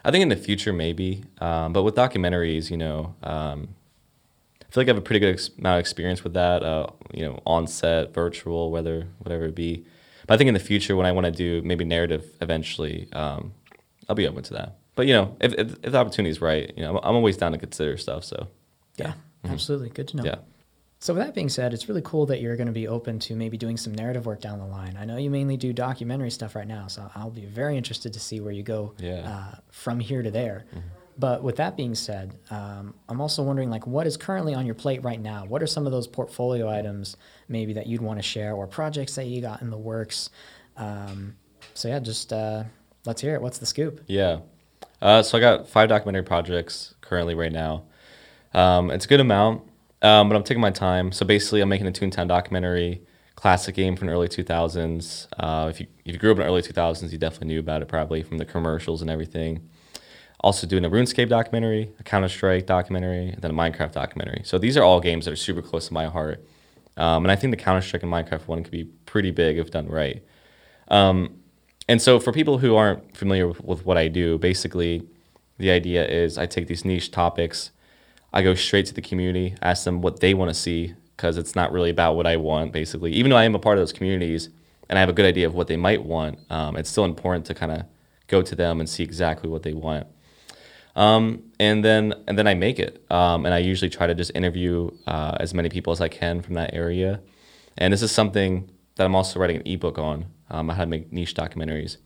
[0.04, 3.68] I think in the future maybe, um, but with documentaries, you know, um,
[4.62, 6.62] I feel like I have a pretty good ex- amount of experience with that.
[6.62, 9.84] Uh, you know, on set, virtual, whether whatever it be.
[10.28, 13.52] But I think in the future, when I want to do maybe narrative eventually, um,
[14.08, 14.78] I'll be open to that.
[14.94, 17.36] But you know, if if, if the opportunity is right, you know, I'm, I'm always
[17.36, 18.22] down to consider stuff.
[18.24, 18.46] So
[18.96, 19.88] yeah, absolutely.
[19.88, 20.24] Good to know.
[20.24, 20.36] yeah,
[21.02, 23.34] So with that being said, it's really cool that you're going to be open to
[23.34, 24.98] maybe doing some narrative work down the line.
[25.00, 28.20] I know you mainly do documentary stuff right now, so I'll be very interested to
[28.20, 29.26] see where you go Yeah.
[29.54, 30.66] uh, from here to there.
[31.18, 34.74] But with that being said, um, I'm also wondering like what is currently on your
[34.74, 35.46] plate right now?
[35.46, 37.16] What are some of those portfolio items
[37.48, 40.28] maybe that you'd want to share or projects that you got in the works?
[40.76, 41.36] Um,
[41.72, 42.64] so yeah, just uh,
[43.06, 43.40] let's hear it.
[43.42, 44.02] What's the scoop?
[44.06, 44.40] yeah.
[45.02, 47.84] Uh, so I got five documentary projects currently right now.
[48.52, 49.62] Um, it's a good amount,
[50.02, 51.12] um, but I'm taking my time.
[51.12, 53.02] So basically, I'm making a Toontown documentary,
[53.34, 55.26] classic game from the early 2000s.
[55.38, 57.82] Uh, if you if you grew up in the early 2000s, you definitely knew about
[57.82, 59.68] it probably from the commercials and everything.
[60.40, 64.40] Also doing a RuneScape documentary, a Counter Strike documentary, and then a Minecraft documentary.
[64.44, 66.42] So these are all games that are super close to my heart,
[66.96, 69.70] um, and I think the Counter Strike and Minecraft one could be pretty big if
[69.70, 70.22] done right.
[70.88, 71.40] Um,
[71.88, 75.06] and so for people who aren't familiar with, with what I do, basically
[75.58, 77.70] the idea is I take these niche topics,
[78.32, 81.54] I go straight to the community, ask them what they want to see, because it's
[81.54, 83.12] not really about what I want, basically.
[83.12, 84.48] Even though I am a part of those communities
[84.88, 87.44] and I have a good idea of what they might want, um, it's still important
[87.46, 87.84] to kind of
[88.28, 90.06] go to them and see exactly what they want.
[90.96, 94.32] Um, and then and then I make it, um, and I usually try to just
[94.34, 97.20] interview uh, as many people as I can from that area.
[97.78, 101.12] And this is something that I'm also writing an ebook on, um, how to make
[101.12, 101.96] niche documentaries.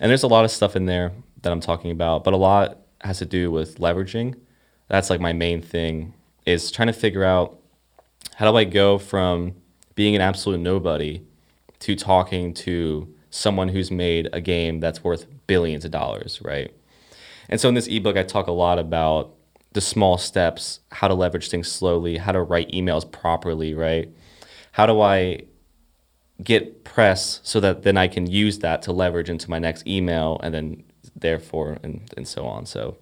[0.00, 2.78] and there's a lot of stuff in there that I'm talking about, but a lot
[3.02, 4.34] has to do with leveraging.
[4.88, 7.58] That's like my main thing is trying to figure out
[8.36, 9.54] how do I go from
[9.94, 11.22] being an absolute nobody
[11.80, 16.72] to talking to someone who's made a game that's worth billions of dollars, right?
[17.48, 19.34] And so in this ebook, I talk a lot about
[19.72, 24.10] the small steps, how to leverage things slowly, how to write emails properly, right?
[24.72, 25.42] How do I
[26.42, 30.40] get press so that then I can use that to leverage into my next email
[30.42, 32.66] and then therefore and, and so on.
[32.66, 32.96] So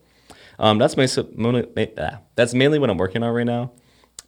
[0.58, 1.06] um, that's my
[2.34, 3.72] that's mainly what I'm working on right now.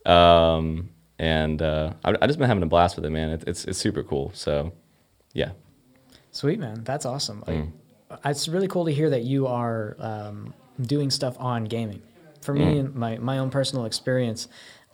[0.04, 3.30] Um, and uh, I, I just been having a blast with it, man.
[3.30, 4.30] It, it's it's super cool.
[4.34, 4.72] So
[5.32, 5.52] yeah.
[6.30, 7.42] Sweet man, that's awesome.
[7.46, 7.72] Like, mm.
[8.24, 12.02] It's really cool to hear that you are um, doing stuff on gaming.
[12.42, 12.94] For me, mm.
[12.94, 14.48] my my own personal experience,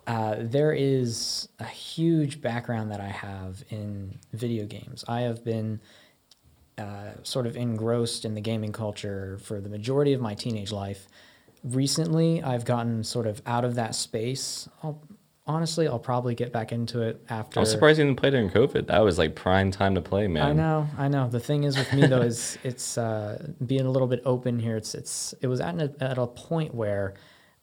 [0.06, 5.04] uh, there is a huge background that I have in video games.
[5.08, 5.80] I have been
[6.78, 11.06] uh, sort of engrossed in the gaming culture for the majority of my teenage life.
[11.64, 14.68] Recently, I've gotten sort of out of that space.
[14.82, 15.00] I'll,
[15.46, 17.60] honestly, I'll probably get back into it after.
[17.60, 18.86] I'm surprised you didn't play during COVID.
[18.86, 20.42] That was like prime time to play, man.
[20.42, 21.28] I know, I know.
[21.28, 24.76] The thing is with me though is it's uh, being a little bit open here.
[24.76, 27.14] It's it's it was at a, at a point where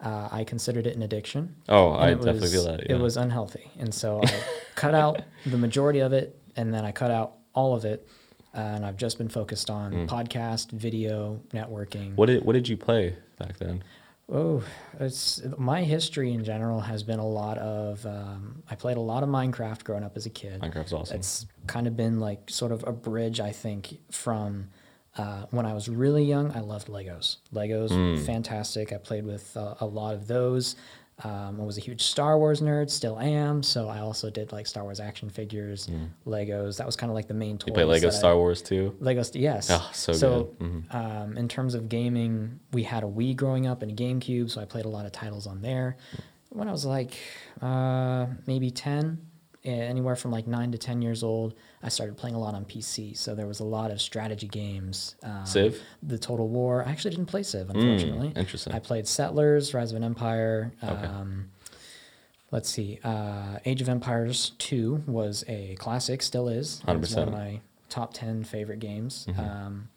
[0.01, 1.55] uh, I considered it an addiction.
[1.67, 2.89] Oh, I definitely was, feel that.
[2.89, 2.95] Yeah.
[2.95, 4.43] It was unhealthy, and so I
[4.75, 8.07] cut out the majority of it, and then I cut out all of it,
[8.53, 10.07] uh, and I've just been focused on mm.
[10.07, 12.15] podcast, video, networking.
[12.15, 13.83] What did What did you play back then?
[14.31, 14.63] Oh,
[14.99, 18.05] it's my history in general has been a lot of.
[18.05, 20.61] Um, I played a lot of Minecraft growing up as a kid.
[20.61, 21.17] Minecraft's awesome.
[21.17, 24.69] It's kind of been like sort of a bridge, I think, from
[25.17, 27.37] uh, when I was really young, I loved Legos.
[27.53, 28.25] Legos, mm.
[28.25, 28.93] fantastic.
[28.93, 30.75] I played with uh, a lot of those.
[31.23, 33.61] Um, I was a huge Star Wars nerd, still am.
[33.61, 36.07] So I also did like Star Wars action figures, mm.
[36.25, 36.77] Legos.
[36.77, 37.67] That was kind of like the main toy.
[37.67, 38.95] You play Lego Star I, Wars too?
[39.01, 39.69] Legos, yes.
[39.69, 40.59] Oh, so, so good.
[40.59, 40.97] Mm-hmm.
[40.97, 44.61] Um, in terms of gaming, we had a Wii growing up and a GameCube, so
[44.61, 45.97] I played a lot of titles on there.
[46.49, 47.15] When I was like
[47.61, 49.19] uh, maybe 10,
[49.65, 53.15] anywhere from like nine to 10 years old, I started playing a lot on PC.
[53.15, 55.15] So there was a lot of strategy games.
[55.23, 55.81] Um, Civ?
[56.03, 56.83] The Total War.
[56.85, 58.29] I actually didn't play Civ, hmm, unfortunately.
[58.29, 58.73] Mm, interesting.
[58.73, 60.73] I played Settlers, Rise of an Empire.
[60.83, 61.05] Okay.
[61.05, 61.51] Um,
[62.51, 62.99] let's see.
[63.03, 66.81] Uh, Age of Empires 2 was a classic, still is.
[66.85, 67.17] 100%.
[67.17, 69.25] One of my top 10 favorite games.
[69.29, 69.39] Mm-hmm.
[69.39, 69.89] Um,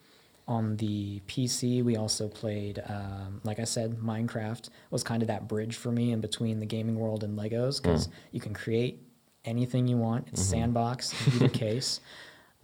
[0.49, 5.49] on the PC, we also played, um, like I said, Minecraft was kind of that
[5.49, 8.13] bridge for me in between the gaming world and Legos because mm.
[8.33, 9.01] you can create
[9.45, 10.29] anything you want.
[10.29, 10.51] It's mm-hmm.
[10.51, 12.01] sandbox, heated case.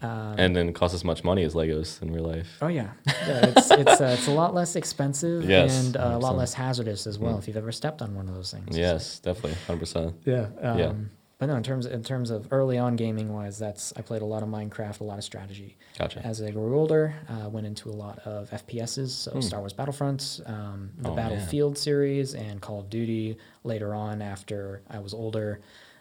[0.00, 2.56] Um, and then cost as much money as Legos in real life.
[2.62, 6.18] Oh yeah, yeah it's it's, uh, it's a lot less expensive yes, and uh, a
[6.18, 7.34] lot less hazardous as well.
[7.34, 7.38] Mm.
[7.40, 8.78] If you've ever stepped on one of those things.
[8.78, 10.14] Yes, definitely, hundred percent.
[10.24, 10.46] Yeah.
[10.60, 10.92] Um, yeah.
[11.38, 14.24] But no, in terms in terms of early on gaming wise, that's I played a
[14.24, 15.76] lot of Minecraft, a lot of strategy.
[15.96, 16.20] Gotcha.
[16.24, 19.42] As I grew older, uh, went into a lot of FPSs, so mm.
[19.42, 21.76] Star Wars Battlefront, um, the oh, Battlefield man.
[21.76, 23.36] series, and Call of Duty.
[23.62, 25.60] Later on, after I was older,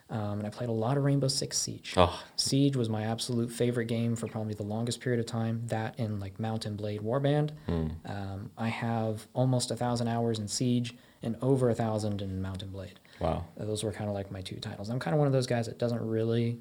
[0.10, 1.94] um, and I played a lot of Rainbow Six Siege.
[1.98, 2.24] Oh.
[2.36, 5.62] Siege was my absolute favorite game for probably the longest period of time.
[5.66, 7.52] That and like Mount and Blade Warband.
[7.68, 8.10] Mm.
[8.10, 12.64] Um, I have almost a thousand hours in Siege and over a thousand in Mount
[12.64, 13.00] and Blade.
[13.20, 13.46] Wow.
[13.58, 14.90] Those were kind of like my two titles.
[14.90, 16.60] I'm kind of one of those guys that doesn't really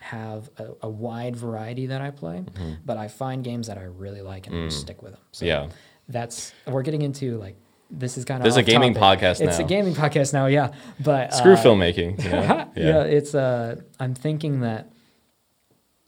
[0.00, 2.74] have a, a wide variety that I play, mm-hmm.
[2.84, 4.72] but I find games that I really like and mm.
[4.72, 5.22] stick with them.
[5.32, 5.68] So yeah.
[6.08, 7.56] That's we're getting into like
[7.90, 9.20] this is kind of this is a gaming topic.
[9.20, 9.48] podcast now.
[9.48, 12.42] it's a gaming podcast now yeah but screw uh, filmmaking you know?
[12.42, 12.66] yeah.
[12.76, 13.02] yeah.
[13.02, 14.90] it's uh i'm thinking that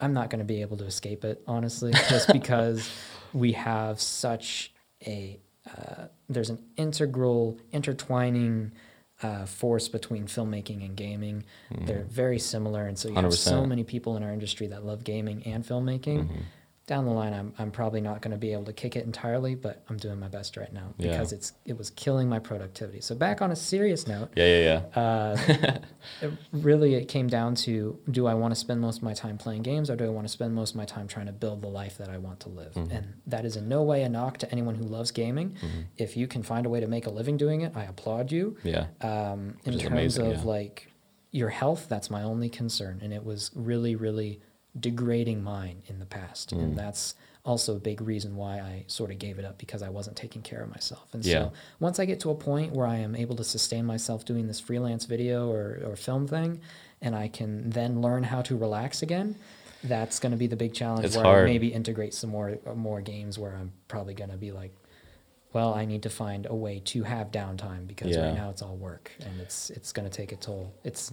[0.00, 2.90] i'm not going to be able to escape it honestly just because
[3.32, 4.72] we have such
[5.06, 8.72] a uh, there's an integral intertwining
[9.22, 11.44] uh, force between filmmaking and gaming.
[11.72, 11.84] Mm-hmm.
[11.84, 13.22] They're very similar, and so you 100%.
[13.22, 16.24] have so many people in our industry that love gaming and filmmaking.
[16.24, 16.40] Mm-hmm
[16.86, 19.54] down the line, I'm, I'm probably not going to be able to kick it entirely,
[19.54, 21.36] but I'm doing my best right now because yeah.
[21.36, 23.00] it's it was killing my productivity.
[23.00, 25.00] So back on a serious note, yeah, yeah, yeah.
[25.00, 25.78] Uh,
[26.22, 29.38] it really, it came down to: do I want to spend most of my time
[29.38, 31.62] playing games, or do I want to spend most of my time trying to build
[31.62, 32.74] the life that I want to live?
[32.74, 32.92] Mm-hmm.
[32.92, 35.50] And that is in no way a knock to anyone who loves gaming.
[35.50, 35.80] Mm-hmm.
[35.96, 38.56] If you can find a way to make a living doing it, I applaud you.
[38.64, 38.86] Yeah.
[39.00, 40.42] Um, in terms amazing, of yeah.
[40.42, 40.90] like
[41.30, 44.40] your health, that's my only concern, and it was really, really
[44.78, 46.50] degrading mine in the past.
[46.50, 46.58] Mm.
[46.58, 49.88] And that's also a big reason why I sort of gave it up because I
[49.88, 51.06] wasn't taking care of myself.
[51.12, 51.44] And yeah.
[51.44, 54.46] so once I get to a point where I am able to sustain myself doing
[54.46, 56.60] this freelance video or, or film thing,
[57.00, 59.36] and I can then learn how to relax again,
[59.84, 61.44] that's going to be the big challenge it's where hard.
[61.44, 64.72] I maybe integrate some more more games where I'm probably going to be like,
[65.54, 68.26] well, I need to find a way to have downtime because yeah.
[68.26, 70.72] right now it's all work and it's it's going to take a toll.
[70.84, 71.12] It's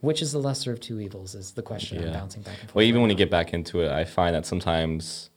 [0.00, 2.08] which is the lesser of two evils is the question yeah.
[2.08, 2.74] I'm bouncing back and forth.
[2.76, 5.30] Well, even when you get back into it, I find that sometimes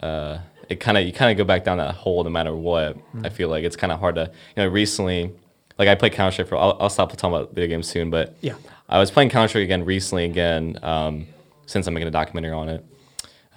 [0.00, 2.96] uh, it kind of you kind of go back down that hole no matter what.
[2.96, 3.26] Mm-hmm.
[3.26, 5.32] I feel like it's kind of hard to you know recently,
[5.78, 6.56] like I played Counter Strike for.
[6.56, 8.54] I'll, I'll stop talking about video games soon, but Yeah.
[8.88, 11.26] I was playing Counter Strike again recently again um,
[11.66, 12.84] since I'm making a documentary on it,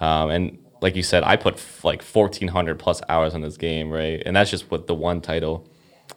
[0.00, 3.88] um, and like you said, I put f- like 1,400 plus hours on this game,
[3.90, 4.20] right?
[4.26, 5.64] And that's just with the one title.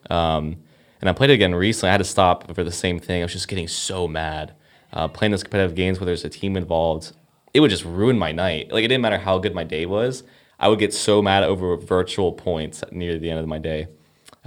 [0.09, 0.57] Um,
[1.01, 1.89] and I played it again recently.
[1.89, 3.21] I had to stop for the same thing.
[3.21, 4.53] I was just getting so mad.
[4.93, 7.11] Uh, playing those competitive games where there's a team involved,
[7.53, 8.71] it would just ruin my night.
[8.71, 10.23] Like it didn't matter how good my day was.
[10.59, 13.87] I would get so mad over virtual points near the end of my day.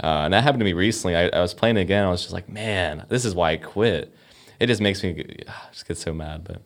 [0.01, 1.15] Uh, and that happened to me recently.
[1.15, 2.05] I, I was playing it again.
[2.05, 4.13] I was just like, man, this is why I quit.
[4.59, 5.23] It just makes me
[5.71, 6.43] just get so mad.
[6.43, 6.61] But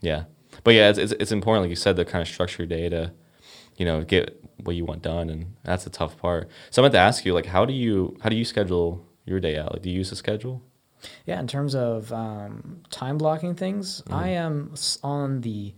[0.00, 0.24] yeah,
[0.64, 2.88] but yeah, it's, it's, it's important, like you said, to kind of structure your day
[2.88, 3.12] to,
[3.76, 6.48] you know, get what you want done, and that's the tough part.
[6.70, 9.40] So I meant to ask you, like, how do you how do you schedule your
[9.40, 9.72] day out?
[9.72, 10.62] Like, do you use a schedule?
[11.26, 15.74] Yeah, in terms of um, time blocking things, I am on the,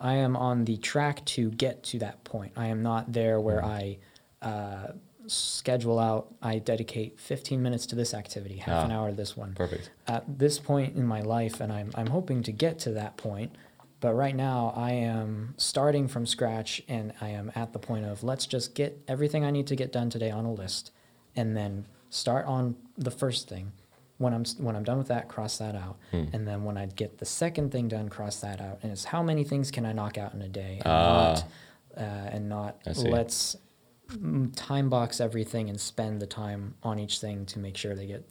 [0.00, 2.52] I am on the track to get to that point.
[2.56, 3.98] I am not there where I
[4.42, 4.92] uh,
[5.26, 6.32] schedule out.
[6.40, 8.96] I dedicate 15 minutes to this activity, half an Ah.
[9.00, 9.54] hour to this one.
[9.54, 9.90] Perfect.
[10.06, 13.54] At this point in my life, and I'm I'm hoping to get to that point.
[14.00, 18.22] But right now, I am starting from scratch, and I am at the point of
[18.22, 20.90] let's just get everything I need to get done today on a list,
[21.36, 23.72] and then start on the first thing.
[24.18, 26.24] When I'm when I'm done with that, cross that out, Hmm.
[26.34, 28.78] and then when I get the second thing done, cross that out.
[28.82, 31.32] And it's how many things can I knock out in a day, and Ah.
[31.32, 31.44] not
[31.96, 33.56] uh, and not let's
[34.08, 38.06] mm, time box everything and spend the time on each thing to make sure they
[38.06, 38.30] get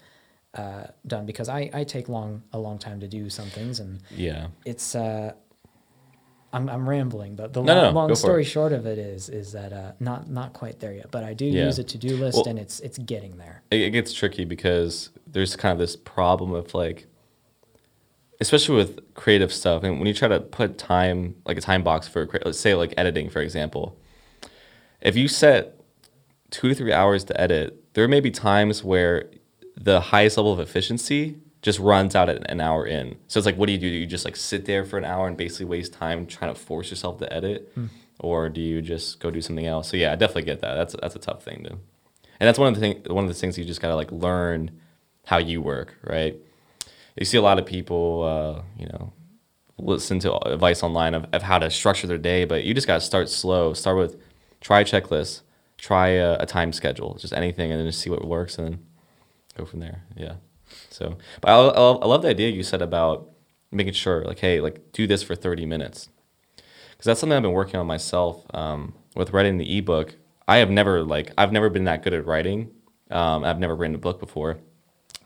[0.54, 1.26] uh, done.
[1.26, 4.48] Because I, I take long a long time to do some things, and Yeah.
[4.66, 5.34] it's uh,
[6.52, 9.52] I'm I'm rambling, but the No, long, no, long story short of it is is
[9.52, 11.12] that uh, not not quite there yet.
[11.12, 11.66] But I do Yeah.
[11.66, 13.62] use a to do list, Well- and it's it's getting there.
[13.72, 17.06] it, it gets tricky because there's kind of this problem of like
[18.42, 22.08] especially with creative stuff and when you try to put time like a time box
[22.08, 23.98] for let's say like editing for example
[25.02, 25.76] if you set
[26.50, 29.30] two to three hours to edit there may be times where
[29.76, 33.18] the highest level of efficiency just runs out at an hour in.
[33.28, 33.90] So it's like what do you do?
[33.90, 36.60] Do you just like sit there for an hour and basically waste time trying to
[36.60, 37.72] force yourself to edit?
[38.20, 39.90] Or do you just go do something else?
[39.90, 40.76] So yeah i definitely get that.
[40.76, 43.34] That's that's a tough thing to and that's one of the thing one of the
[43.34, 44.72] things you just gotta like learn
[45.26, 46.36] how you work right?
[47.18, 49.14] You see a lot of people uh, you know
[49.78, 53.02] listen to advice online of, of how to structure their day but you just gotta
[53.02, 53.74] start slow.
[53.74, 54.18] Start with
[54.62, 55.42] try a checklist
[55.78, 58.86] try a, a time schedule just anything and then just see what works and then
[59.58, 60.04] go from there.
[60.16, 60.36] Yeah
[60.90, 63.30] so but I, I, love, the idea you said about
[63.72, 66.10] making sure like hey like do this for 30 minutes
[67.00, 70.18] because that's something I've been working on myself um, with writing the ebook.
[70.50, 72.72] I have never like I've never been that good at writing.
[73.10, 74.58] Um, I've never written a book before,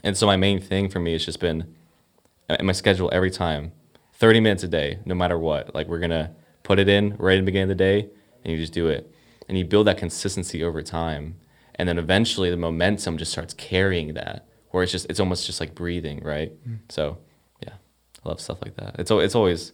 [0.04, 1.74] and so my main thing for me has just been
[2.48, 3.72] uh, in my schedule every time,
[4.14, 5.74] thirty minutes a day, no matter what.
[5.74, 8.08] Like we're gonna put it in right in the beginning of the day,
[8.44, 9.12] and you just do it,
[9.50, 11.38] and you build that consistency over time,
[11.74, 15.60] and then eventually the momentum just starts carrying that, where it's just it's almost just
[15.60, 16.52] like breathing, right?
[16.90, 17.20] So
[17.62, 17.76] yeah,
[18.26, 18.96] I love stuff like that.
[18.98, 19.72] It's it's always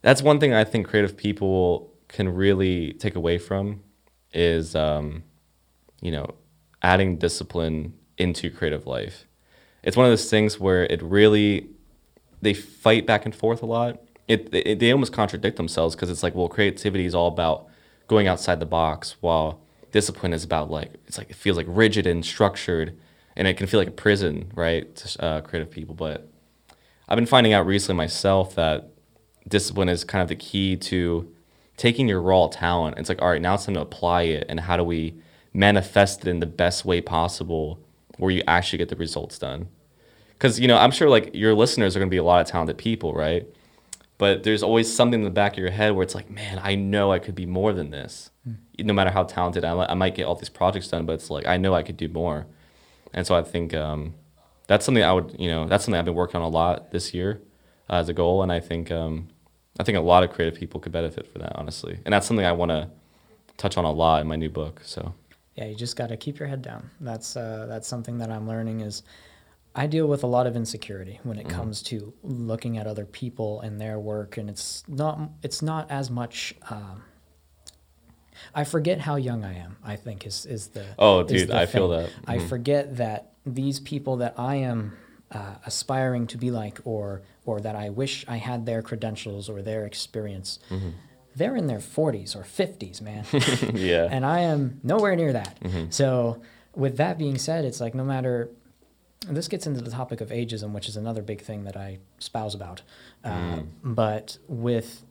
[0.00, 3.82] that's one thing I think creative people can really take away from
[4.32, 5.24] is um,
[6.00, 6.34] you know
[6.80, 9.26] adding discipline into creative life.
[9.82, 11.68] It's one of those things where it really
[12.40, 14.00] they fight back and forth a lot.
[14.26, 17.66] It, it they almost contradict themselves because it's like well creativity is all about
[18.06, 19.60] going outside the box while
[19.92, 22.98] discipline is about like it's like it feels like rigid and structured
[23.38, 26.28] and it can feel like a prison right to uh, creative people but
[27.08, 28.90] I've been finding out recently myself that
[29.48, 31.32] discipline is kind of the key to
[31.78, 32.98] taking your raw talent.
[32.98, 35.14] It's like, all right, now it's time to apply it, and how do we
[35.54, 37.80] manifest it in the best way possible,
[38.18, 39.68] where you actually get the results done?
[40.34, 42.46] Because you know, I'm sure like your listeners are going to be a lot of
[42.46, 43.46] talented people, right?
[44.18, 46.74] But there's always something in the back of your head where it's like, man, I
[46.74, 48.30] know I could be more than this.
[48.80, 51.46] No matter how talented I, I might get all these projects done, but it's like
[51.46, 52.46] I know I could do more.
[53.14, 54.14] And so I think um,
[54.66, 57.14] that's something I would, you know, that's something I've been working on a lot this
[57.14, 57.40] year
[57.90, 59.28] uh, as a goal, and I think um,
[59.78, 61.98] I think a lot of creative people could benefit from that, honestly.
[62.04, 62.90] And that's something I want to
[63.56, 64.80] touch on a lot in my new book.
[64.84, 65.14] So
[65.54, 66.90] Yeah, you just got to keep your head down.
[67.00, 69.02] That's uh, that's something that I'm learning is
[69.74, 73.60] I deal with a lot of insecurity when it comes to looking at other people
[73.60, 76.54] and their work, and it's not it's not as much.
[76.70, 77.04] Um,
[78.54, 79.76] I forget how young I am.
[79.84, 82.10] I think is is the Oh, is dude, the I feel that.
[82.26, 82.48] I Mhm.
[82.48, 84.92] forget that these people that I am
[85.30, 89.60] uh, aspiring to be like, or or that I wish I had their credentials or
[89.62, 90.58] their experience.
[90.70, 90.90] Mm-hmm.
[91.36, 93.24] They're in their 40s or 50s, man
[93.74, 95.60] yeah, and I am nowhere near that.
[95.60, 95.90] Mm-hmm.
[95.90, 96.40] So,
[96.74, 98.48] with that being said, it's like no matter.
[99.28, 102.54] This gets into the topic of ageism, which is another big thing that I spouse
[102.54, 102.82] about.
[103.24, 103.66] Uh, Mm.
[103.82, 105.02] but with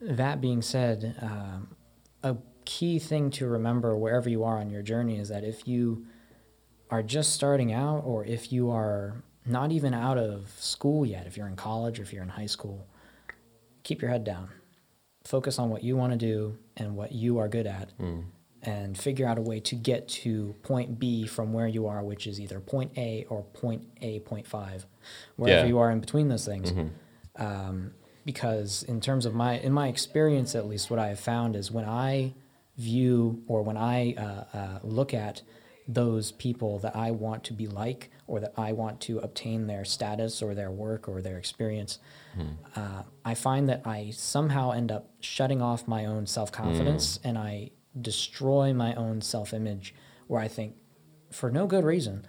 [0.00, 1.68] that being said, um,
[2.22, 2.36] a
[2.70, 6.06] key thing to remember wherever you are on your journey is that if you
[6.88, 11.36] are just starting out or if you are not even out of school yet, if
[11.36, 12.86] you're in college or if you're in high school,
[13.82, 14.48] keep your head down.
[15.24, 17.90] Focus on what you want to do and what you are good at
[18.62, 22.26] and figure out a way to get to point B from where you are, which
[22.28, 24.86] is either point A or point A, point five,
[25.36, 25.66] wherever Yeah.
[25.66, 26.72] you are in between those things.
[27.36, 27.94] Um,
[28.24, 31.72] because in terms of my, in my experience at least, what I have found is
[31.72, 32.34] when I
[32.80, 35.42] view or when I uh, uh, look at
[35.88, 39.84] those people that I want to be like or that I want to obtain their
[39.84, 41.98] status or their work or their experience,
[42.76, 47.36] uh, I find that I somehow end up shutting off my own self confidence and
[47.36, 47.70] I
[48.00, 49.94] destroy my own self image
[50.28, 50.74] where I think,
[51.32, 52.24] for no good reason,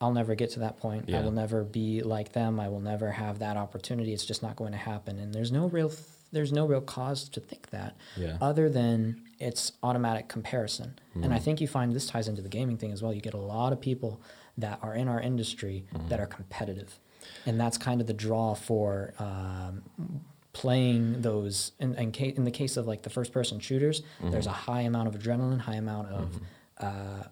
[0.00, 1.12] I'll never get to that point.
[1.12, 2.58] I will never be like them.
[2.58, 4.12] I will never have that opportunity.
[4.14, 5.18] It's just not going to happen.
[5.18, 5.92] And there's no real
[6.32, 8.38] there's no real cause to think that Yeah.
[8.40, 10.98] other than it's automatic comparison.
[11.14, 11.44] And I Mm-hmm.
[11.44, 13.12] think you find this ties into the gaming thing as well.
[13.12, 14.20] You get a lot of people
[14.58, 16.08] that are in our industry Mm-hmm.
[16.08, 16.98] that are competitive.
[17.46, 19.82] And that's kind of the draw for um,
[20.52, 24.46] playing those in, in, ca- in the case of like the first person shooters there's
[24.46, 26.40] a high amount of adrenaline high amount of
[26.78, 26.84] uh,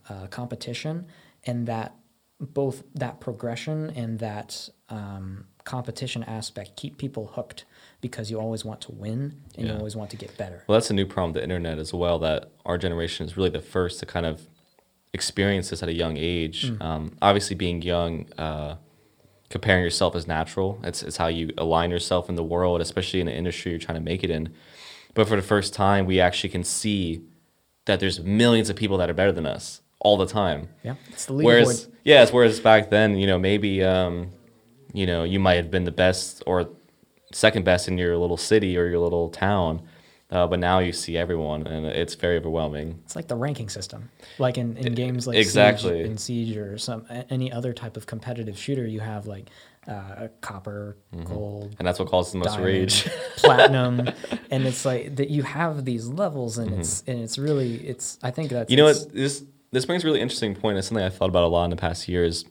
[0.08, 1.06] uh, competition
[1.44, 1.94] and that
[2.40, 7.66] both that progression and that um, competition aspect keep people hooked
[8.00, 10.90] because you always want to win and you always want to get better Well, that's
[10.90, 12.18] a new problem the internet as well.
[12.18, 14.46] That our generation is really the first to kind of
[15.12, 16.72] experience this at a young age.
[16.80, 18.76] Um, obviously, being young, uh,
[19.48, 20.80] comparing yourself is natural.
[20.84, 23.98] It's, it's how you align yourself in the world, especially in the industry you're trying
[23.98, 24.54] to make it in.
[25.14, 27.22] But for the first time, we actually can see
[27.86, 30.68] that there's millions of people that are better than us all the time.
[30.82, 34.30] yeah it's the leaderboard Whereas, yes, whereas back then, you know, maybe, um,
[34.94, 36.68] you know, you might have been the best or
[37.32, 39.82] second best in your little city or your little town,
[40.30, 43.00] uh, but now you see everyone, and it's very overwhelming.
[43.04, 46.02] It's like the ranking system, like in, in games like exactly.
[46.02, 48.86] Siege, in Siege or some any other type of competitive shooter.
[48.86, 49.48] You have like
[49.88, 53.04] uh, copper, gold, And that's what causes the most diamond, rage.
[53.38, 54.08] platinum,
[54.52, 58.18] and it's like that you have these levels, and it's and it's really it's.
[58.22, 58.72] I think that's Mm-hmm.
[58.72, 59.12] you know what?
[59.12, 60.78] This this brings a really interesting point.
[60.78, 62.44] It's something I thought about a lot in the past years.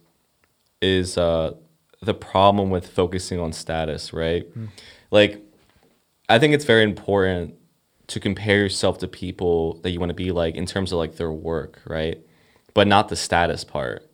[0.81, 1.53] Is uh,
[2.01, 4.47] the problem with focusing on status, right?
[5.11, 5.43] Like,
[6.29, 7.55] I think it's very important
[8.07, 11.15] to compare yourself to people that you want to be like in terms of like
[11.17, 12.19] their work, right?
[12.73, 14.09] But not the status part,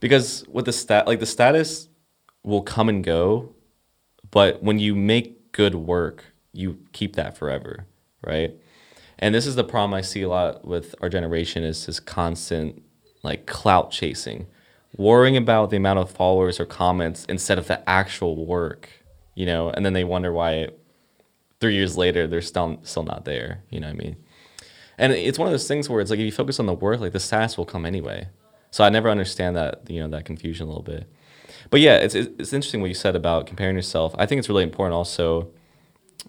[0.00, 1.88] because with the stat, like the status
[2.42, 3.54] will come and go,
[4.30, 7.86] but when you make good work, you keep that forever,
[8.26, 8.54] right?
[9.18, 12.82] And this is the problem I see a lot with our generation is this constant
[13.22, 14.46] like clout chasing,
[14.96, 18.88] worrying about the amount of followers or comments instead of the actual work,
[19.34, 20.68] you know, and then they wonder why
[21.60, 23.62] three years later they're still still not there.
[23.70, 24.16] You know what I mean?
[24.98, 27.00] And it's one of those things where it's like if you focus on the work,
[27.00, 28.28] like the stats will come anyway.
[28.70, 31.10] So I never understand that you know that confusion a little bit.
[31.70, 34.14] But yeah, it's it's interesting what you said about comparing yourself.
[34.18, 35.50] I think it's really important also.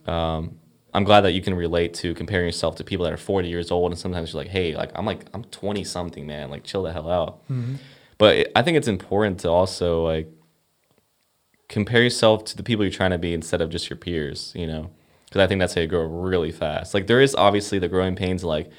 [0.07, 0.59] Um,
[0.93, 3.71] I'm glad that you can relate to comparing yourself to people that are 40 years
[3.71, 6.49] old, and sometimes you're like, hey, like I'm like I'm 20 something, man.
[6.49, 7.41] Like chill the hell out.
[8.23, 10.31] But it, I think it's important to also like
[11.67, 14.53] compare yourself to the people you're trying to be instead of just your peers.
[14.55, 14.91] You know,
[15.25, 16.93] because I think that's how you grow really fast.
[16.93, 18.71] Like there is obviously the growing pains, like,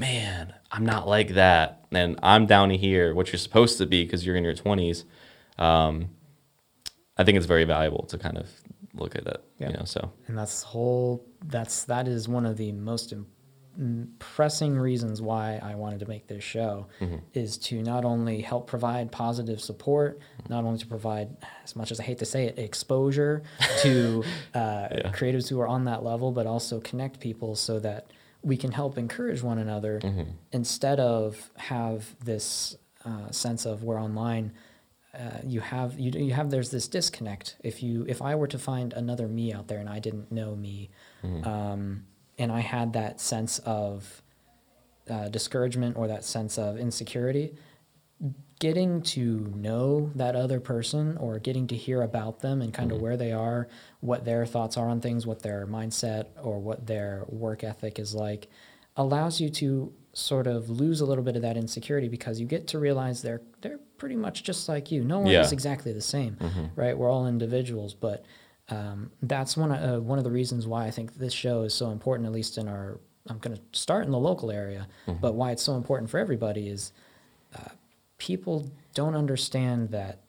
[0.00, 4.26] man, I'm not like that, and I'm down here, what you're supposed to be because
[4.26, 5.04] you're in your 20s.
[5.60, 6.10] Um,
[7.16, 8.48] I think it's very valuable to kind of
[8.94, 9.44] look at it.
[9.58, 9.68] Yeah.
[9.68, 13.26] You know, so and that's whole that's that is one of the most im- m-
[14.18, 17.16] pressing reasons why I wanted to make this show Mm-hmm.
[17.34, 20.18] is to not only help provide positive support,
[20.48, 23.42] not only to provide as much as I hate to say it exposure
[23.82, 24.24] to
[24.54, 28.06] uh, creatives who are on that level, but also connect people so that
[28.42, 30.30] we can help encourage one another Mm-hmm.
[30.52, 34.52] instead of have this uh, sense of we're online
[35.14, 37.56] uh, you have you you have there's this disconnect.
[37.64, 40.54] If you if I were to find another me out there and I didn't know
[40.54, 40.90] me,
[41.44, 42.04] um,
[42.38, 44.22] and I had that sense of
[45.10, 47.54] uh, discouragement or that sense of insecurity,
[48.60, 53.00] getting to know that other person or getting to hear about them and kind of
[53.00, 53.68] where they are,
[54.00, 58.14] what their thoughts are on things, what their mindset or what their work ethic is
[58.14, 58.48] like,
[58.96, 62.66] allows you to sort of lose a little bit of that insecurity because you get
[62.66, 65.04] to realize they're they're pretty much just like you.
[65.04, 65.42] No one Yeah.
[65.42, 66.36] is exactly the same,
[66.74, 66.96] right?
[66.98, 68.24] We're all individuals, but
[68.70, 71.72] um, that's one of, uh, one of the reasons why I think this show is
[71.74, 73.00] so important, at least in our.
[73.30, 74.88] I'm going to start in the local area,
[75.20, 76.92] but why it's so important for everybody is
[77.54, 77.68] uh,
[78.16, 80.20] people don't understand that,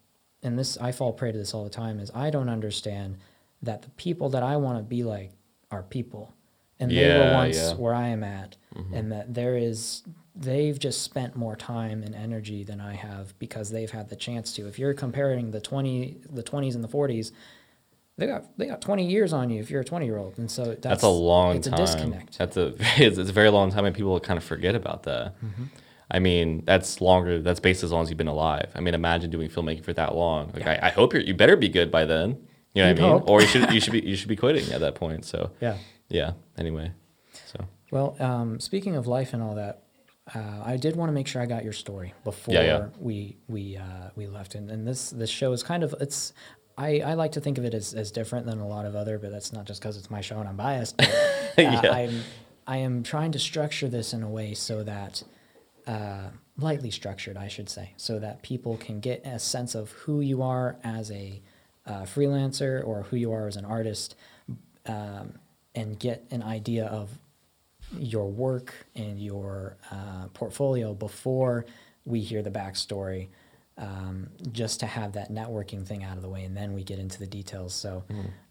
[0.43, 1.99] and this I fall prey to this all the time.
[1.99, 3.17] Is I don't understand
[3.61, 5.31] that the people that I want to be like
[5.71, 6.33] are people,
[6.77, 7.63] and they were Yeah, once yeah.
[7.71, 7.81] Mm-hmm.
[7.81, 8.57] where I am at,
[8.93, 10.03] and that there is
[10.35, 14.53] they've just spent more time and energy than I have because they've had the chance
[14.55, 14.67] to.
[14.67, 17.31] If you're comparing the twenty the twenties and the forties,
[18.19, 20.49] they got they got twenty years on you if you're a twenty year old, and
[20.49, 21.57] so that's, That's, a long time.
[21.59, 21.73] it's time.
[21.73, 22.37] a disconnect.
[22.37, 22.67] That's a
[22.97, 25.35] it's, it's a very long time, and people kind of forget about that.
[25.43, 25.63] Mm-hmm.
[26.11, 27.39] I mean, that's longer.
[27.39, 28.71] That's based as long as you've been alive.
[28.75, 30.51] I mean, imagine doing filmmaking for that long.
[30.53, 30.79] Like, Yeah.
[30.81, 31.21] I, I hope you're.
[31.21, 32.37] You better be good by then.
[32.73, 33.19] You know You'd what I mean?
[33.21, 33.29] hope.
[33.29, 35.25] Or you should you should be you should be quitting at that point.
[35.25, 35.77] So Yeah.
[36.09, 36.31] yeah.
[36.57, 36.91] Anyway,
[37.45, 39.83] so Well, um, speaking of life and all that,
[40.33, 42.87] uh, I did want to make sure I got your story before Yeah, yeah.
[42.99, 44.55] we we uh, we left.
[44.55, 46.33] And, and this this show is kind of it's.
[46.79, 49.19] I, I like to think of it as, as different than a lot of other,
[49.19, 50.97] but that's not just because it's my show and I'm biased.
[50.97, 51.09] But,
[51.57, 51.81] uh, Yeah.
[51.91, 52.21] I'm
[52.65, 55.23] I am trying to structure this in a way so that
[55.87, 60.21] uh, lightly structured, I should say, so that people can get a sense of who
[60.21, 61.41] you are as a
[61.87, 64.15] uh, freelancer or who you are as an artist,
[64.85, 65.33] um,
[65.73, 67.09] and get an idea of
[67.97, 71.65] your work and your uh, portfolio before
[72.05, 73.29] we hear the backstory,
[73.79, 76.99] um, just to have that networking thing out of the way, and then we get
[76.99, 77.73] into the details.
[77.73, 78.03] So,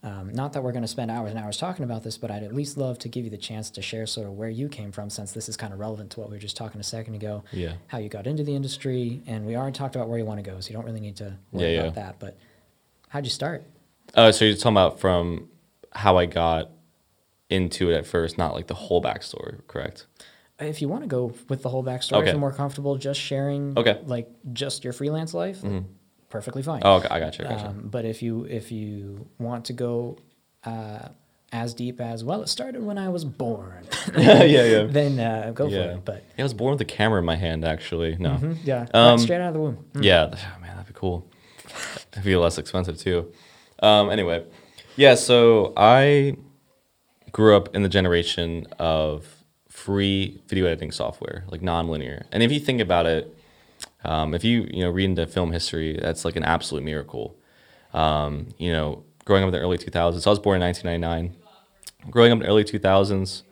[0.03, 2.43] um, not that we're going to spend hours and hours talking about this, but I'd
[2.43, 4.91] at least love to give you the chance to share sort of where you came
[4.91, 7.15] from, since this is kind of relevant to what we were just talking a second
[7.15, 7.45] ago.
[7.53, 7.75] Yeah.
[7.89, 10.51] How you got into the industry, and we already talked about where you want to
[10.51, 12.03] go, so you don't really need to worry Yeah, about yeah.
[12.05, 12.19] that.
[12.19, 12.39] But
[13.11, 13.65] how'd you start?
[14.15, 15.49] Oh, so you're talking about from
[15.93, 16.71] how I got
[17.51, 20.07] into it at first, not like the whole backstory, correct?
[20.61, 23.79] If you want to go with the whole backstory, if you're more comfortable just sharing,
[23.79, 24.01] Okay.
[24.07, 25.63] like just your freelance life,
[26.31, 26.83] perfectly fine.
[26.85, 27.45] Oh, okay, I got you.
[27.45, 27.67] I got you.
[27.69, 30.19] Um, but if you if you want to go
[30.65, 31.09] uh,
[31.53, 33.87] as deep as well, it started when I was born.
[34.17, 34.83] yeah, yeah.
[34.91, 36.05] then uh, go for it.
[36.05, 38.17] But Yeah, I was born with a camera in my hand, actually.
[38.19, 38.31] No.
[38.31, 39.85] mhm, yeah, Um, straight out of the womb.
[40.01, 41.25] Yeah, oh, man, that'd be cool.
[42.13, 43.33] It'd be less expensive too.
[43.81, 44.45] Um, anyway,
[44.97, 45.15] yeah.
[45.15, 46.37] So I
[47.31, 49.27] grew up in the generation of
[49.69, 52.27] free video editing software, like non-linear.
[52.33, 53.35] And if you think about it,
[54.05, 57.37] um, if you you know read into film history, that's like an absolute miracle.
[57.93, 61.37] Um, you know, growing up in the early 2000s, I was born in 1999.
[62.11, 63.43] Growing up in the early 2000s,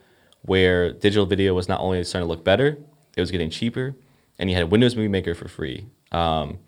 [0.43, 2.79] where digital video was not only starting to look better,
[3.17, 3.97] it was getting cheaper,
[4.39, 5.87] and you had Windows Movie Maker for free.
[6.12, 6.59] Um,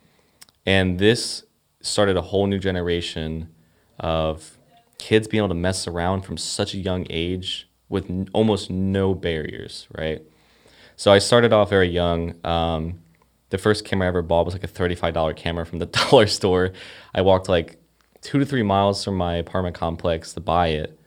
[0.67, 1.45] and this
[1.81, 3.49] started a whole new generation
[4.01, 4.59] of
[4.99, 9.15] kids being able to mess around from such a young age with n- almost no
[9.15, 10.23] barriers, right?
[10.97, 12.35] So I started off very young.
[12.45, 13.01] Um,
[13.51, 16.73] the first camera I ever bought was like a $35 camera from the dollar store.
[17.15, 17.79] I walked like
[18.21, 20.99] two to three miles from my apartment complex to buy it.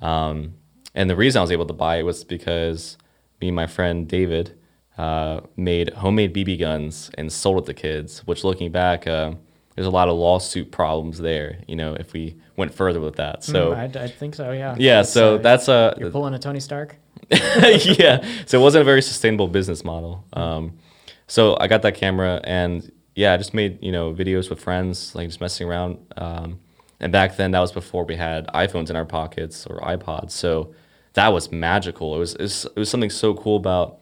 [0.00, 0.54] Um,
[0.94, 2.96] and the reason I was able to buy it was because
[3.40, 4.56] me and my friend David
[4.98, 8.26] uh, made homemade BB guns and sold it to kids.
[8.26, 9.32] Which, looking back, uh,
[9.74, 11.60] there's a lot of lawsuit problems there.
[11.66, 13.42] You know, if we went further with that.
[13.42, 14.52] So Mm, I, I think so.
[14.52, 14.76] Yeah.
[14.78, 16.96] yeah, so uh, that's a you're pulling a Tony Stark.
[17.30, 18.24] yeah.
[18.46, 20.24] So it wasn't a very sustainable business model.
[20.34, 20.78] Um,
[21.26, 25.14] so I got that camera and yeah, I just made, you know, videos with friends,
[25.14, 25.98] like just messing around.
[26.16, 26.60] Um,
[27.00, 30.32] and back then that was before we had iPhones in our pockets or iPods.
[30.32, 30.74] So
[31.14, 32.14] that was magical.
[32.14, 33.98] It was, it was, it was something so cool about,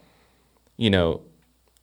[0.76, 1.22] you know,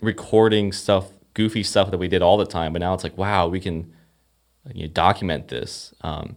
[0.02, 2.74] recording stuff, goofy stuff that we did all the time.
[2.74, 3.94] But now it's like, wow, we can
[4.74, 5.94] you know, document this.
[6.02, 6.36] Um,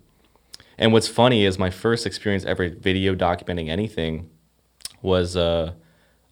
[0.78, 4.30] and what's funny is my first experience ever video documenting anything
[5.02, 5.72] was uh,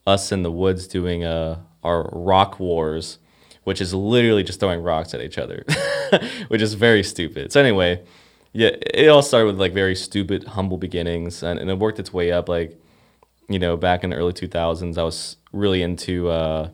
[0.06, 3.18] us in the woods doing uh, our rock wars,
[3.64, 5.64] which is literally just throwing rocks at each other,
[6.48, 7.52] which is very stupid.
[7.52, 8.04] So anyway,
[8.52, 12.12] yeah, it all started with like very stupid, humble beginnings, and, and it worked its
[12.12, 12.48] way up.
[12.48, 12.78] Like,
[13.48, 16.70] you know, back in the early 2000s, I was really into uh,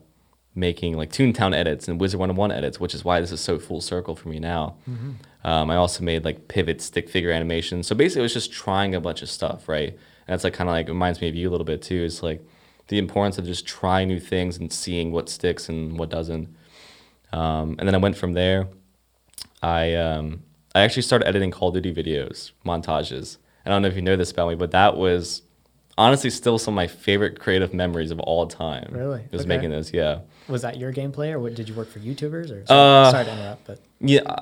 [0.54, 3.80] making like Toontown edits and Wizard 101 edits, which is why this is so full
[3.80, 4.76] circle for me now.
[5.44, 7.86] Um, I also made like pivot stick figure animations.
[7.86, 9.88] So basically, it was just trying a bunch of stuff, right?
[9.90, 12.04] And that's like kind of like reminds me of you a little bit too.
[12.04, 12.40] It's like
[12.88, 16.54] the importance of just trying new things and seeing what sticks and what doesn't.
[17.32, 18.68] Um, and then I went from there.
[19.62, 20.42] I um,
[20.74, 23.38] I actually started editing Call of Duty videos, montages.
[23.64, 25.42] I don't know if you know this about me, but that was
[25.98, 28.88] honestly still some of my favorite creative memories of all time.
[28.90, 29.22] Really?
[29.30, 29.48] Was Okay.
[29.48, 30.20] making those, yeah.
[30.48, 32.50] Was that your gameplay, or what, did you work for YouTubers?
[32.50, 34.40] Or Uh, sorry to interrupt, but Yeah,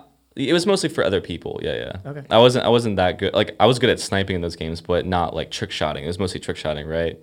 [0.49, 1.61] it was mostly for other people.
[1.63, 2.11] Yeah, yeah.
[2.11, 2.23] Okay.
[2.31, 2.65] I wasn't.
[2.65, 3.35] I wasn't that good.
[3.35, 6.05] Like I was good at sniping in those games, but not like trick shotting.
[6.05, 7.19] It was mostly trick shotting, right?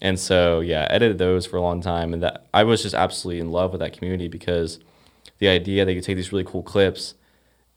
[0.00, 2.94] And so yeah, I edited those for a long time, and that I was just
[2.94, 4.78] absolutely in love with that community because
[5.38, 7.14] the idea that you take these really cool clips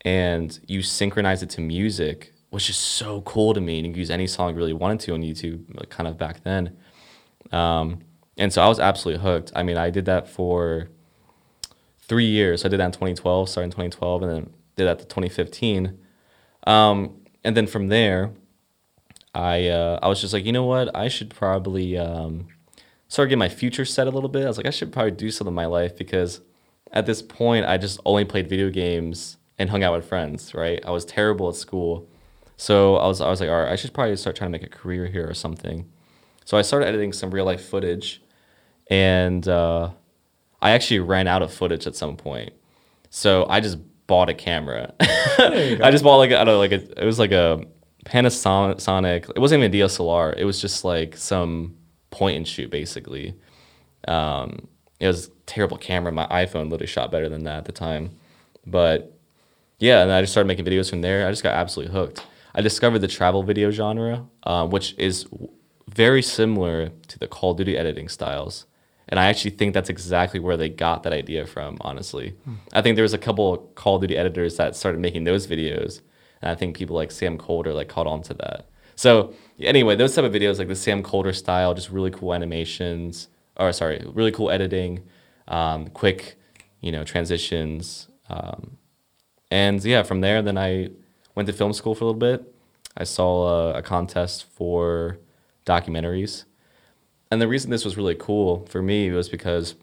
[0.04, 3.78] and you synchronize it to music was just so cool to me.
[3.78, 6.18] And you could use any song you really wanted to on YouTube, like kind of
[6.18, 6.78] back then.
[7.52, 8.00] Um,
[8.38, 9.52] and so I was absolutely hooked.
[9.56, 10.90] I mean, I did that for
[12.00, 12.62] three years.
[12.62, 15.98] So I did that in 2012, started in 2012, and then did that to 2015.
[16.68, 18.32] Um, and then from there,
[19.34, 22.48] I uh, I was just like, you know what, I should probably um,
[23.08, 24.46] start getting my future set a little bit.
[24.46, 26.42] I was like, I should probably do something in my life because
[26.92, 30.54] at this point, I just only played video games and hung out with friends.
[30.54, 30.82] Right?
[30.86, 32.08] I was terrible at school,
[32.58, 34.66] so I was I was like, all right, I should probably start trying to make
[34.66, 35.90] a career here or something.
[36.46, 38.22] So I started editing some real life footage,
[38.90, 39.92] and uh,
[40.62, 42.52] I actually ran out of footage at some point.
[43.10, 43.78] So I just
[44.12, 44.94] bought a camera.
[45.00, 47.64] I just bought like I don't know, like a, it was like a
[48.06, 49.30] Panasonic.
[49.30, 50.36] It wasn't even a DSLR.
[50.38, 51.78] It was just like some
[52.10, 53.36] point and shoot basically.
[54.10, 54.68] Um,
[55.00, 56.12] it was a terrible camera.
[56.12, 58.18] My iPhone literally shot better than that at the time.
[58.68, 59.18] But
[59.80, 61.26] yeah, and I just started making videos from there.
[61.26, 62.26] I just got absolutely hooked.
[62.54, 65.26] I discovered the travel video genre, um, which is
[65.88, 68.66] very similar to the Call of Duty editing styles.
[69.12, 72.30] And I actually think that's exactly where they got that idea from, honestly.
[72.46, 72.54] Hmm.
[72.72, 76.00] I think there was a couple Call of Duty editors that started making those videos.
[76.42, 78.70] And I think people like Sam Kolder like caught on to that.
[78.96, 83.28] So anyway, those type of videos like the Sam Kolder style, just really cool animations,
[83.58, 85.04] or sorry, really cool editing,
[85.50, 86.40] um, quick,
[86.80, 88.08] you know, transitions.
[88.30, 88.78] Um,
[89.52, 90.90] and yeah, from there, then I
[91.36, 92.54] went to film school for a little bit.
[92.96, 95.20] I saw a, a contest for
[95.66, 96.46] documentaries.
[97.32, 99.76] And the reason this was really cool for me was because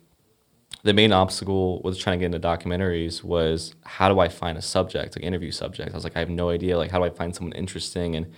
[0.82, 4.62] the main obstacle with trying to get into documentaries was how do I find a
[4.62, 5.90] subject, like interview subject?
[5.90, 6.76] I was like, I have no idea.
[6.76, 8.14] Like, how do I find someone interesting?
[8.14, 8.32] And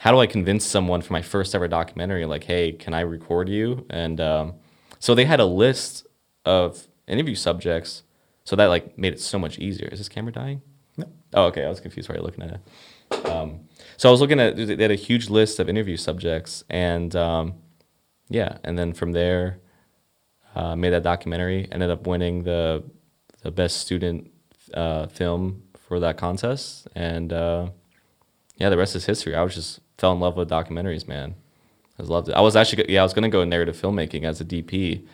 [0.00, 3.48] how do I convince someone for my first ever documentary, like, hey, can I record
[3.48, 3.86] you?
[3.90, 4.54] And um,
[4.98, 6.06] so they had a list
[6.44, 8.02] of interview subjects.
[8.44, 9.88] So that like made it so much easier.
[9.88, 10.62] Is this camera dying?
[10.96, 11.06] No.
[11.34, 11.64] Oh, okay.
[11.64, 13.26] I was confused while you're looking at it.
[13.26, 13.68] Um,
[13.98, 17.54] so I was looking at they had a huge list of interview subjects, and um,
[18.28, 19.58] yeah, and then from there,
[20.54, 21.68] uh, made that documentary.
[21.70, 22.84] Ended up winning the
[23.42, 24.30] the best student
[24.74, 27.68] uh, film for that contest, and uh,
[28.56, 29.34] yeah, the rest is history.
[29.34, 31.34] I was just fell in love with documentaries, man.
[31.98, 32.34] I just loved it.
[32.34, 35.06] I was actually yeah, I was gonna go narrative filmmaking as a DP,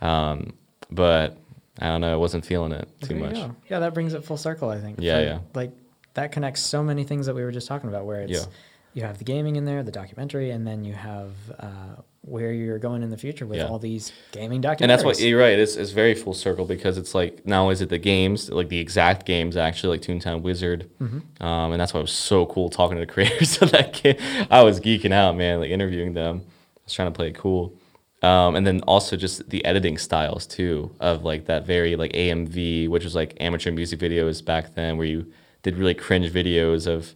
[0.00, 0.54] um,
[0.90, 1.36] but
[1.78, 3.34] I don't know, I wasn't feeling it too much.
[3.34, 3.56] Go.
[3.68, 4.70] Yeah, that brings it full circle.
[4.70, 4.98] I think.
[5.00, 5.38] Yeah, For, yeah.
[5.54, 5.72] Like
[6.14, 8.32] that connects so many things that we were just talking about, where it's.
[8.32, 8.44] Yeah
[8.92, 12.78] you have the gaming in there, the documentary, and then you have uh, where you're
[12.78, 13.66] going in the future with yeah.
[13.66, 14.80] all these gaming documentaries.
[14.82, 15.58] And that's what you're right.
[15.58, 18.78] It's, it's very full circle because it's like now is it the games, like the
[18.78, 21.42] exact games actually, like Toontown Wizard, mm-hmm.
[21.42, 24.16] um, and that's why it was so cool talking to the creators of that game.
[24.50, 26.42] I was geeking out, man, like interviewing them.
[26.76, 27.74] I was trying to play it cool.
[28.22, 32.88] Um, and then also just the editing styles too of like that very like AMV,
[32.88, 37.14] which was like amateur music videos back then, where you did really cringe videos of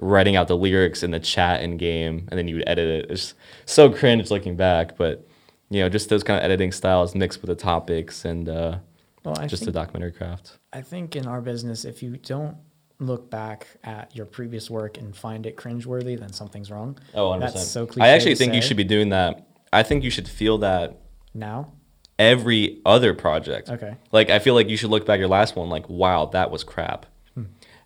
[0.00, 3.10] writing out the lyrics in the chat in game, and then you would edit it.
[3.10, 3.34] It's
[3.66, 5.26] so cringe looking back, but
[5.70, 8.78] you know, just those kind of editing styles mixed with the topics and uh,
[9.24, 10.58] well, just think, the documentary craft.
[10.72, 12.56] I think in our business, if you don't
[13.00, 16.98] look back at your previous work and find it cringeworthy, then something's wrong.
[17.14, 17.40] Oh, 100%.
[17.40, 18.06] That's so cliche.
[18.06, 18.56] I actually think say.
[18.56, 19.46] you should be doing that.
[19.72, 21.00] I think you should feel that
[21.34, 21.72] now.
[22.18, 23.68] Every other project.
[23.68, 23.96] Okay.
[24.10, 26.64] Like I feel like you should look back your last one like, wow, that was
[26.64, 27.06] crap.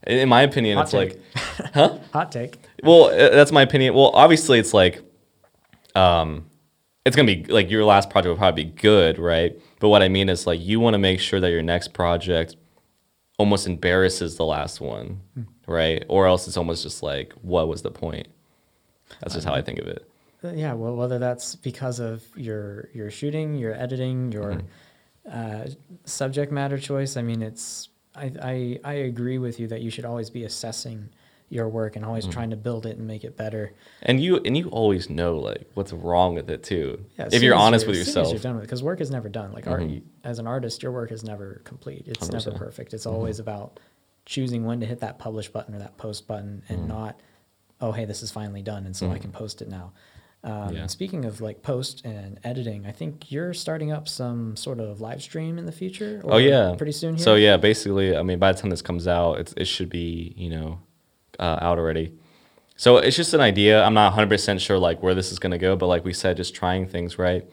[0.07, 1.15] In my opinion, Hot it's take.
[1.35, 1.99] like, huh?
[2.13, 2.59] Hot take.
[2.83, 3.95] Well, uh, that's my opinion.
[3.95, 5.03] Well, obviously, it's like,
[5.95, 6.47] um,
[7.05, 9.59] it's gonna be like your last project will probably be good, right?
[9.81, 12.57] But what I mean is like you want to make sure that your next project
[13.39, 15.43] almost embarrasses the last one, hmm.
[15.67, 16.05] right?
[16.09, 18.29] Or else it's almost just like, what was the point?
[19.21, 20.09] That's just how I think of it.
[20.45, 24.63] Uh, yeah, well, whether that's because of your your shooting, your editing, your
[25.27, 25.67] mm-hmm.
[25.67, 25.67] uh,
[26.05, 27.17] subject matter choice.
[27.17, 31.09] I mean, it's I, I, I agree with you that you should always be assessing
[31.53, 32.33] your work and always mm.
[32.33, 33.75] trying to build it and make it better.
[34.03, 37.05] And you and you always know like what's wrong with it too.
[37.19, 38.31] Yeah, if you're honest you're, with yourself.
[38.31, 39.53] you're done with it, because work is never done.
[39.53, 39.93] Like mm-hmm.
[39.95, 42.05] art, as an artist, your work is never complete.
[42.07, 42.33] It's 100%.
[42.33, 42.95] never perfect.
[42.95, 43.15] It's mm-hmm.
[43.15, 43.81] always about
[44.25, 46.89] choosing when to hit that publish button or that post button, and mm.
[46.89, 47.21] not,
[47.83, 49.21] oh hey, this is finally done, and so I mm.
[49.21, 49.93] can post it now.
[50.45, 50.87] Um, yeah.
[50.89, 55.23] Speaking of like post and editing, I think you're starting up some sort of live
[55.23, 56.21] stream in the future.
[56.25, 57.15] oh yeah, pretty soon.
[57.17, 57.25] Here?
[57.25, 60.35] So yeah, basically, I mean, by the time this comes out, it it should be
[60.37, 60.81] you know
[61.39, 62.13] uh, out already.
[62.77, 63.85] So it's just an idea.
[63.85, 66.37] I'm not 100 percent sure like where this is gonna go, but like we said,
[66.37, 67.45] just trying things right.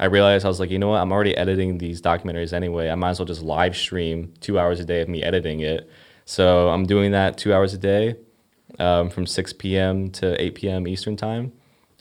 [0.00, 1.02] I realized I was like, you know what?
[1.02, 2.88] I'm already editing these documentaries anyway.
[2.88, 5.90] I might as well just live stream two hours a day of me editing it.
[6.24, 8.16] So I'm doing that two hours a day,
[8.78, 10.10] um, from 6 p.m.
[10.10, 10.86] to 8 p.m.
[10.86, 11.52] Eastern time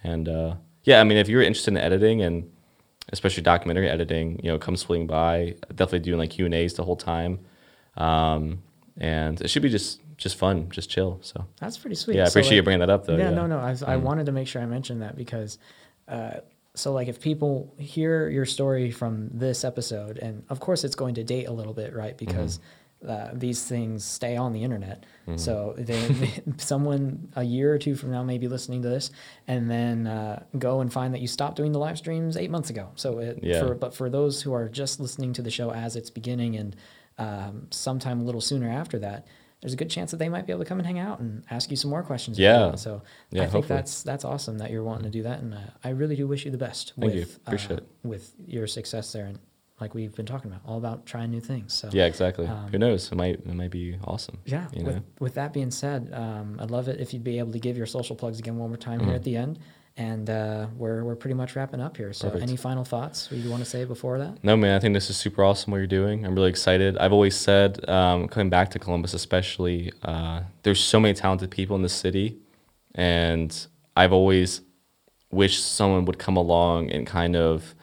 [0.03, 2.49] and uh, yeah, I mean, if you're interested in editing and
[3.09, 5.55] especially documentary editing, you know, come swing by.
[5.69, 7.39] Definitely doing like Q and A's the whole time,
[7.95, 8.61] um,
[8.97, 11.19] and it should be just just fun, just chill.
[11.21, 12.17] So that's pretty sweet.
[12.17, 13.17] Yeah, I appreciate like, you bringing that up though.
[13.17, 13.35] Yeah, yeah.
[13.35, 13.87] no, no, I, mm.
[13.87, 15.57] I wanted to make sure I mentioned that because.
[16.07, 16.39] Uh,
[16.73, 21.15] so like if people hear your story from this episode and of course it's going
[21.15, 22.67] to date a little bit right because mm-hmm
[23.07, 25.05] uh, these things stay on the internet.
[25.27, 25.37] Mm-hmm.
[25.37, 29.11] So they, someone a year or two from now may be listening to this,
[29.47, 32.69] and then uh, go and find that you stopped doing the live streams eight months
[32.69, 32.89] ago.
[32.95, 33.59] So it, Yeah.
[33.59, 36.75] for, but for those who are just listening to the show as it's beginning and
[37.19, 39.25] um, sometime a little sooner after that.
[39.61, 41.43] There's a good chance that they might be able to come and hang out and
[41.49, 42.37] ask you some more questions.
[42.37, 42.75] Yeah.
[42.75, 43.77] So Yeah, I think hopefully.
[43.77, 46.45] that's that's awesome that you're wanting to do that, and uh, I really do wish
[46.45, 46.93] you the best.
[46.99, 47.21] Thank you.
[47.21, 47.87] with, Appreciate uh, it.
[48.03, 49.39] with your success there, and
[49.79, 51.73] like we've been talking about, all about trying new things.
[51.73, 52.47] So Yeah, exactly.
[52.47, 53.11] Um, Who knows?
[53.11, 54.39] It might it might be awesome.
[54.45, 54.67] yeah.
[54.73, 55.01] You with, know?
[55.19, 57.85] with that being said, um, I'd love it if you'd be able to give your
[57.85, 59.07] social plugs again one more time Mm-hmm.
[59.09, 59.59] here at the end.
[59.99, 62.13] And uh, we're we're pretty much wrapping up here.
[62.13, 62.43] So Perfect.
[62.47, 64.43] any final thoughts you want to say before that?
[64.43, 66.23] No, man, I think this is super awesome what you're doing.
[66.23, 66.97] I'm really excited.
[66.99, 71.75] I've always said, um, coming back to Columbus, especially, uh, there's so many talented people
[71.75, 72.37] in the city,
[72.93, 74.61] and I've always
[75.31, 77.73] wished someone would come along and kind of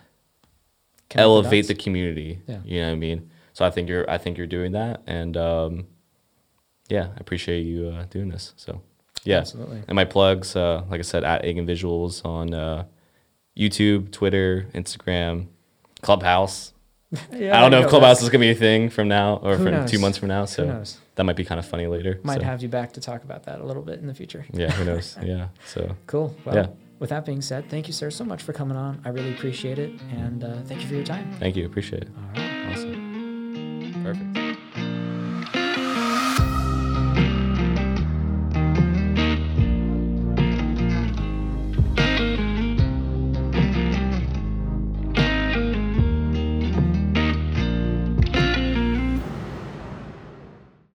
[1.15, 2.41] elevate the community.
[2.47, 2.61] Yeah.
[2.65, 3.31] You know what I mean?
[3.53, 5.87] So I think you're I think you're doing that, and um,
[6.89, 8.53] yeah, I appreciate you uh, doing this.
[8.57, 8.83] So
[9.23, 9.83] yeah, Absolutely.
[9.87, 12.85] and my plugs, uh, like I said, at Egan Visuals on uh,
[13.57, 15.47] YouTube, Twitter, Instagram,
[16.03, 16.73] Clubhouse.
[17.33, 17.89] Yeah, I don't know if.
[17.91, 19.89] Clubhouse is gonna be a thing from now or Who from knows?
[19.91, 20.47] two months from now.
[20.47, 20.83] So
[21.15, 22.19] that might be kind of funny later.
[22.25, 24.45] Might so, have you back to talk about that a little bit in the future.
[24.53, 25.17] Yeah, who knows?
[25.23, 25.49] yeah.
[25.65, 26.35] So Cool.
[26.45, 26.67] Well, Yeah.
[26.99, 29.01] With that being said, thank you, sir, so much for coming on.
[29.05, 31.31] I really appreciate it, and uh, thank you for your time.
[31.39, 31.67] thank you.
[31.67, 32.09] Appreciate it.
[32.17, 32.73] All right.
[32.73, 34.03] Awesome.
[34.03, 34.44] Perfect.